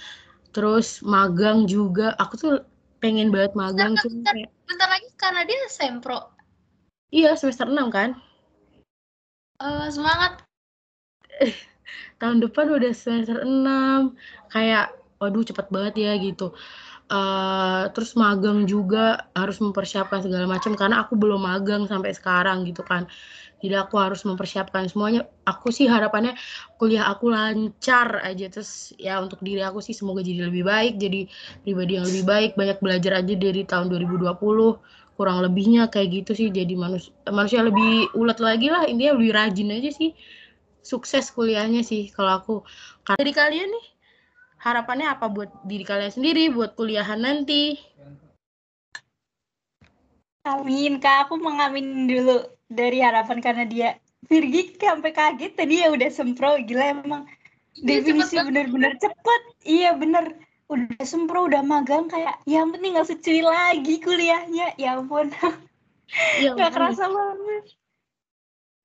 Terus 0.57 1.05
magang 1.05 1.69
juga. 1.69 2.17
Aku 2.17 2.41
tuh 2.41 2.70
pengen 3.01 3.33
banget 3.33 3.53
magang 3.57 3.97
Bentar, 3.97 4.05
cuma 4.07 4.15
bentar. 4.15 4.35
kayak 4.37 4.51
Bentar 4.69 4.89
lagi 4.89 5.09
karena 5.17 5.41
dia 5.49 5.59
sempro. 5.73 6.19
iya 7.11 7.35
semester 7.35 7.67
6 7.67 7.89
kan 7.91 8.11
Eh, 9.61 9.89
semangat. 9.93 10.41
tahun 12.21 12.41
depan 12.45 12.69
udah 12.71 12.93
semester 12.97 13.45
6 13.45 14.17
kayak 14.49 14.93
waduh 15.21 15.45
cepet 15.45 15.67
banget 15.69 15.95
ya 16.01 16.13
gitu 16.17 16.53
Eh 17.11 17.85
terus 17.91 18.15
magang 18.15 18.71
juga 18.71 19.27
harus 19.35 19.59
mempersiapkan 19.59 20.23
segala 20.23 20.47
macam 20.47 20.79
karena 20.79 21.03
aku 21.03 21.19
belum 21.19 21.43
magang 21.43 21.83
sampai 21.91 22.15
sekarang 22.15 22.63
gitu 22.71 22.87
kan 22.87 23.11
jadi 23.61 23.85
aku 23.85 24.01
harus 24.01 24.25
mempersiapkan 24.25 24.89
semuanya. 24.89 25.29
Aku 25.45 25.69
sih 25.69 25.85
harapannya 25.85 26.33
kuliah 26.81 27.13
aku 27.13 27.29
lancar 27.29 28.25
aja. 28.25 28.49
Terus 28.49 28.97
ya 28.97 29.21
untuk 29.21 29.45
diri 29.45 29.61
aku 29.61 29.85
sih 29.85 29.93
semoga 29.93 30.25
jadi 30.25 30.49
lebih 30.49 30.65
baik 30.65 30.97
jadi 30.97 31.29
pribadi 31.61 32.01
yang 32.01 32.09
lebih 32.09 32.25
baik. 32.25 32.51
Banyak 32.57 32.81
belajar 32.81 33.21
aja 33.21 33.35
dari 33.37 33.63
tahun 33.69 33.93
2020 33.93 34.81
kurang 35.21 35.39
lebihnya 35.45 35.93
kayak 35.93 36.09
gitu 36.25 36.33
sih. 36.33 36.49
Jadi 36.49 36.73
manusia 36.73 37.13
manusia 37.29 37.61
lebih 37.61 38.09
ulet 38.17 38.41
lagi 38.41 38.73
lah. 38.73 38.89
Intinya 38.89 39.21
lebih 39.21 39.33
rajin 39.37 39.69
aja 39.77 39.91
sih 39.93 40.17
sukses 40.81 41.29
kuliahnya 41.29 41.85
sih 41.85 42.09
kalau 42.17 42.41
aku. 42.41 42.55
Dari 43.05 43.33
kalian 43.37 43.69
nih 43.69 43.87
harapannya 44.65 45.13
apa 45.13 45.29
buat 45.29 45.53
diri 45.69 45.85
kalian 45.85 46.13
sendiri, 46.13 46.49
buat 46.49 46.73
kuliahan 46.81 47.21
nanti? 47.21 47.77
Amin, 50.49 50.97
Kak. 51.01 51.29
Aku 51.29 51.37
mengamin 51.37 52.09
dulu 52.09 52.49
dari 52.71 53.05
harapan 53.05 53.45
karena 53.45 53.65
dia 53.69 53.89
Virgi 54.25 54.77
sampai 54.77 55.13
kaget 55.17 55.53
tadi 55.57 55.81
ya 55.81 55.93
udah 55.93 56.11
sempro. 56.13 56.61
Gila 56.61 57.03
emang 57.03 57.25
Dia 57.81 58.01
definisi 58.01 58.37
bener-bener 58.41 58.97
cepet. 59.01 59.43
Iya 59.65 59.97
bener. 59.97 60.37
Udah 60.71 61.03
sempro 61.03 61.51
udah 61.51 61.67
magang 61.67 62.07
kayak 62.07 62.39
ya 62.47 62.63
yang 62.63 62.71
penting 62.71 62.95
nggak 62.95 63.09
secuil 63.09 63.49
lagi 63.49 63.99
kuliahnya. 64.01 64.77
Ya 64.79 64.97
ampun. 64.97 65.33
Iya, 66.39 66.53
nggak 66.57 66.71
makanya. 66.71 66.77
kerasa 66.77 67.05
banget. 67.11 67.65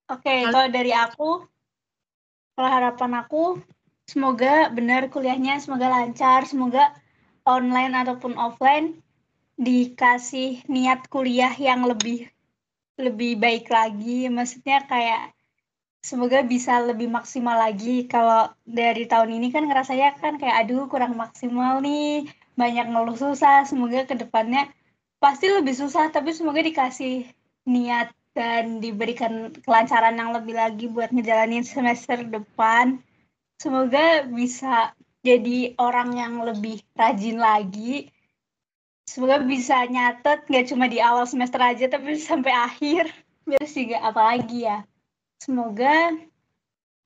Oke, 0.06 0.36
kalau 0.54 0.70
dari 0.70 0.94
aku, 0.94 1.30
kalau 2.54 2.70
harapan 2.70 3.12
aku, 3.26 3.44
semoga 4.06 4.70
benar 4.70 5.10
kuliahnya, 5.10 5.58
semoga 5.58 5.90
lancar, 5.90 6.46
semoga 6.46 6.94
online 7.42 7.94
ataupun 8.06 8.38
offline 8.38 9.02
dikasih 9.56 10.68
niat 10.68 11.08
kuliah 11.08 11.52
yang 11.56 11.88
lebih 11.88 12.28
lebih 13.00 13.40
baik 13.40 13.68
lagi. 13.72 14.28
Maksudnya 14.32 14.84
kayak 14.88 15.36
semoga 16.04 16.44
bisa 16.46 16.80
lebih 16.84 17.12
maksimal 17.12 17.58
lagi. 17.60 18.08
Kalau 18.08 18.52
dari 18.64 19.08
tahun 19.08 19.42
ini 19.42 19.52
kan 19.52 19.68
ngerasanya 19.68 20.20
kan 20.20 20.38
kayak 20.40 20.68
aduh 20.68 20.88
kurang 20.92 21.16
maksimal 21.16 21.80
nih, 21.84 22.28
banyak 22.56 22.86
ngeluh 22.92 23.18
susah. 23.20 23.68
Semoga 23.68 24.08
ke 24.08 24.16
depannya 24.16 24.72
pasti 25.20 25.50
lebih 25.52 25.76
susah, 25.76 26.12
tapi 26.12 26.36
semoga 26.36 26.62
dikasih 26.62 27.26
niat 27.66 28.14
dan 28.36 28.84
diberikan 28.84 29.56
kelancaran 29.64 30.20
yang 30.20 30.36
lebih 30.36 30.60
lagi 30.60 30.86
buat 30.92 31.10
ngejalanin 31.16 31.64
semester 31.64 32.20
depan. 32.28 33.00
Semoga 33.56 34.28
bisa 34.28 34.92
jadi 35.24 35.74
orang 35.80 36.20
yang 36.20 36.34
lebih 36.44 36.84
rajin 36.94 37.40
lagi. 37.40 38.12
Semoga 39.06 39.38
bisa 39.46 39.86
nyatet 39.86 40.50
nggak 40.50 40.66
cuma 40.74 40.86
di 40.90 40.98
awal 40.98 41.26
semester 41.30 41.62
aja 41.62 41.86
tapi 41.88 42.18
sampai 42.18 42.54
akhir. 42.54 43.10
Biar 43.46 43.66
sih 43.70 43.94
apa 43.94 44.22
lagi 44.34 44.66
ya. 44.66 44.82
Semoga 45.38 46.18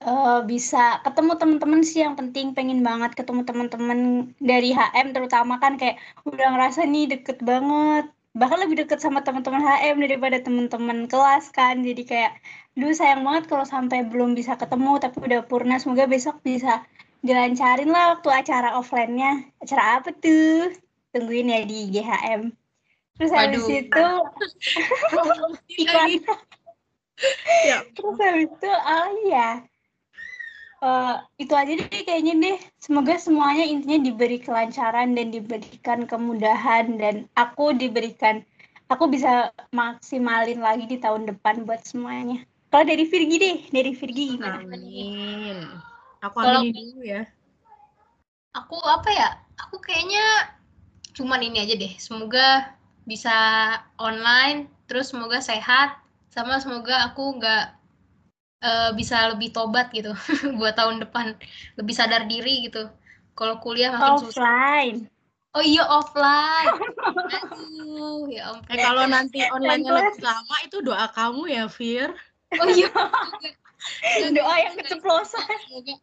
uh, 0.07 0.39
bisa 0.47 1.03
ketemu 1.03 1.31
teman-teman 1.35 1.81
sih 1.83 1.99
yang 2.03 2.15
penting 2.15 2.55
pengen 2.55 2.79
banget 2.83 3.11
ketemu 3.19 3.43
teman-teman 3.43 3.99
dari 4.39 4.71
HM 4.71 5.11
terutama 5.11 5.59
kan 5.59 5.75
kayak 5.75 5.99
udah 6.23 6.47
ngerasa 6.55 6.87
nih 6.87 7.11
deket 7.19 7.43
banget 7.43 8.07
bahkan 8.37 8.61
lebih 8.61 8.85
deket 8.85 9.03
sama 9.03 9.25
teman-teman 9.25 9.59
HM 9.59 9.99
daripada 10.05 10.37
teman-teman 10.39 11.09
kelas 11.11 11.51
kan 11.51 11.81
jadi 11.81 12.03
kayak 12.05 12.31
dulu 12.77 12.93
sayang 12.95 13.25
banget 13.27 13.51
kalau 13.51 13.65
sampai 13.67 14.05
belum 14.07 14.37
bisa 14.37 14.55
ketemu 14.55 15.01
tapi 15.01 15.17
udah 15.27 15.41
purna 15.49 15.75
semoga 15.81 16.05
besok 16.07 16.39
bisa 16.45 16.85
dilancarin 17.19 17.91
lah 17.91 18.15
waktu 18.15 18.29
acara 18.31 18.79
offline-nya. 18.79 19.43
Acara 19.59 19.99
apa 19.99 20.09
tuh? 20.15 20.71
Tungguin 21.15 21.49
ya 21.49 21.65
di 21.65 21.89
GHM. 21.89 22.41
Terus 23.19 23.31
habis 23.35 23.65
itu 23.67 24.05
iklan. 25.83 26.09
ya. 27.67 27.77
Terus 27.91 28.17
habis 28.23 28.47
itu 28.47 28.69
oh 28.71 29.07
iya. 29.27 29.49
Uh, 30.79 31.19
itu 31.35 31.51
aja 31.51 31.75
deh 31.75 32.01
kayaknya 32.07 32.33
deh. 32.39 32.57
Semoga 32.79 33.19
semuanya 33.19 33.67
intinya 33.67 33.99
diberi 33.99 34.39
kelancaran 34.39 35.11
dan 35.11 35.27
diberikan 35.35 36.07
kemudahan 36.07 36.95
dan 36.95 37.27
aku 37.35 37.75
diberikan 37.75 38.47
aku 38.87 39.11
bisa 39.11 39.51
maksimalin 39.75 40.63
lagi 40.63 40.87
di 40.87 40.95
tahun 40.95 41.27
depan 41.27 41.67
buat 41.67 41.83
semuanya. 41.83 42.47
Kalau 42.69 42.85
dari 42.85 43.03
Virgi 43.03 43.35
deh, 43.41 43.57
dari 43.73 43.91
Virgi 43.97 44.37
gimana? 44.37 44.61
Amin. 44.61 45.57
Aku 46.21 46.35
aminin 46.39 46.73
dulu 46.93 47.03
ya. 47.03 47.25
Aku 48.53 48.77
apa 48.85 49.09
ya? 49.09 49.29
Aku 49.67 49.81
kayaknya 49.81 50.53
cuman 51.19 51.43
ini 51.43 51.59
aja 51.59 51.75
deh. 51.75 51.93
Semoga 51.99 52.71
bisa 53.03 53.35
online, 53.99 54.71
terus 54.87 55.11
semoga 55.11 55.43
sehat, 55.43 55.99
sama 56.31 56.63
semoga 56.63 57.11
aku 57.11 57.35
nggak 57.35 57.75
uh, 58.63 58.91
bisa 58.95 59.35
lebih 59.35 59.51
tobat 59.51 59.91
gitu 59.91 60.15
buat 60.59 60.79
tahun 60.79 61.03
depan, 61.03 61.35
lebih 61.75 61.95
sadar 61.95 62.23
diri 62.31 62.71
gitu. 62.71 62.87
Kalau 63.35 63.59
kuliah 63.59 63.91
makin 63.91 64.23
offline. 64.23 64.97
susah. 65.03 65.17
Oh 65.49 65.63
iya 65.65 65.83
offline. 65.83 66.77
Aduh, 67.41 68.29
ya 68.29 68.53
ampun. 68.53 68.69
Eh, 68.69 68.77
kalau 68.85 69.03
nanti 69.09 69.41
online 69.49 69.81
lebih 69.81 70.21
lama 70.21 70.55
itu 70.61 70.77
doa 70.85 71.09
kamu 71.09 71.43
ya, 71.49 71.65
Fir. 71.65 72.13
Oh 72.61 72.67
iya. 72.69 72.87
doa 74.35 74.55
yang 74.59 74.75
keceplosan. 74.75 75.59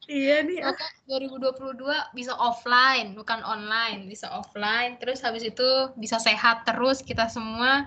iya 0.08 0.40
nih 0.42 0.64
semoga 0.64 1.52
2022 1.52 2.16
bisa 2.16 2.32
offline 2.36 3.12
bukan 3.12 3.40
online 3.44 4.08
bisa 4.08 4.28
offline. 4.32 4.96
Terus 5.00 5.20
habis 5.20 5.44
itu 5.44 5.92
bisa 6.00 6.16
sehat 6.16 6.64
terus 6.64 7.04
kita 7.04 7.28
semua 7.28 7.84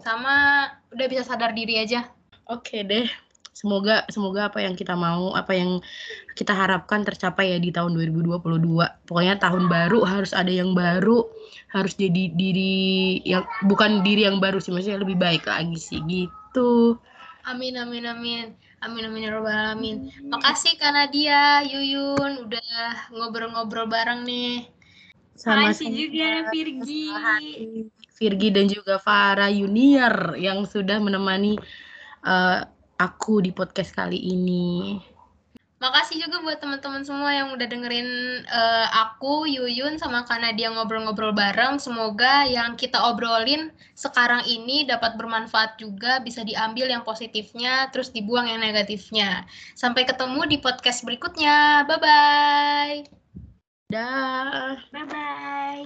sama 0.00 0.68
udah 0.92 1.06
bisa 1.08 1.22
sadar 1.24 1.52
diri 1.52 1.80
aja. 1.80 2.08
Oke 2.48 2.84
deh 2.86 3.08
semoga 3.56 4.04
semoga 4.12 4.52
apa 4.52 4.60
yang 4.60 4.76
kita 4.76 4.92
mau 4.92 5.32
apa 5.32 5.56
yang 5.56 5.80
kita 6.36 6.52
harapkan 6.52 7.08
tercapai 7.08 7.56
ya 7.56 7.58
di 7.58 7.72
tahun 7.72 7.96
2022 7.96 8.44
pokoknya 9.08 9.40
tahun 9.40 9.72
baru 9.72 10.04
harus 10.04 10.36
ada 10.36 10.52
yang 10.52 10.76
baru 10.76 11.24
harus 11.72 11.96
jadi 11.96 12.36
diri 12.36 13.24
yang 13.24 13.48
bukan 13.64 14.04
diri 14.04 14.28
yang 14.28 14.44
baru 14.44 14.60
sih 14.60 14.76
maksudnya 14.76 15.00
lebih 15.00 15.16
baik 15.16 15.48
lagi 15.48 15.80
sih 15.80 16.04
gitu 16.04 17.00
amin 17.46 17.74
amin 17.78 18.04
amin 18.06 18.46
Amin 18.84 19.08
amin 19.08 19.24
ya 19.24 19.30
robbal 19.32 19.56
alamin. 19.56 20.12
Makasih 20.28 20.76
Kak 20.76 20.92
Nadia, 20.92 21.64
Yuyun 21.64 22.44
udah 22.44 23.08
ngobrol-ngobrol 23.08 23.88
bareng 23.88 24.28
nih. 24.28 24.68
Sama 25.32 25.72
Makasih 25.72 25.88
juga 25.96 26.52
Virgi. 26.52 27.08
Virgi 28.16 28.48
dan 28.52 28.68
juga 28.68 29.00
Farah 29.00 29.48
Junior 29.48 30.36
yang 30.36 30.68
sudah 30.68 31.00
menemani 31.00 31.56
uh, 32.24 32.68
aku 33.00 33.40
di 33.40 33.50
podcast 33.50 33.96
kali 33.96 34.20
ini. 34.20 35.00
Makasih 35.86 36.18
juga 36.26 36.42
buat 36.42 36.58
teman-teman 36.58 37.06
semua 37.06 37.30
yang 37.30 37.54
udah 37.54 37.62
dengerin 37.62 38.42
uh, 38.50 38.86
aku, 39.06 39.46
Yuyun, 39.46 40.02
sama 40.02 40.26
Kana 40.26 40.50
dia 40.50 40.66
ngobrol-ngobrol 40.66 41.30
bareng. 41.30 41.78
Semoga 41.78 42.42
yang 42.42 42.74
kita 42.74 42.98
obrolin 43.06 43.70
sekarang 43.94 44.42
ini 44.50 44.82
dapat 44.82 45.14
bermanfaat 45.14 45.78
juga, 45.78 46.18
bisa 46.18 46.42
diambil 46.42 46.90
yang 46.90 47.06
positifnya, 47.06 47.86
terus 47.94 48.10
dibuang 48.10 48.50
yang 48.50 48.58
negatifnya. 48.58 49.46
Sampai 49.78 50.02
ketemu 50.02 50.42
di 50.50 50.58
podcast 50.58 51.06
berikutnya. 51.06 51.86
Bye-bye. 51.86 53.06
Dah. 53.86 54.74
Bye-bye. 54.90 55.84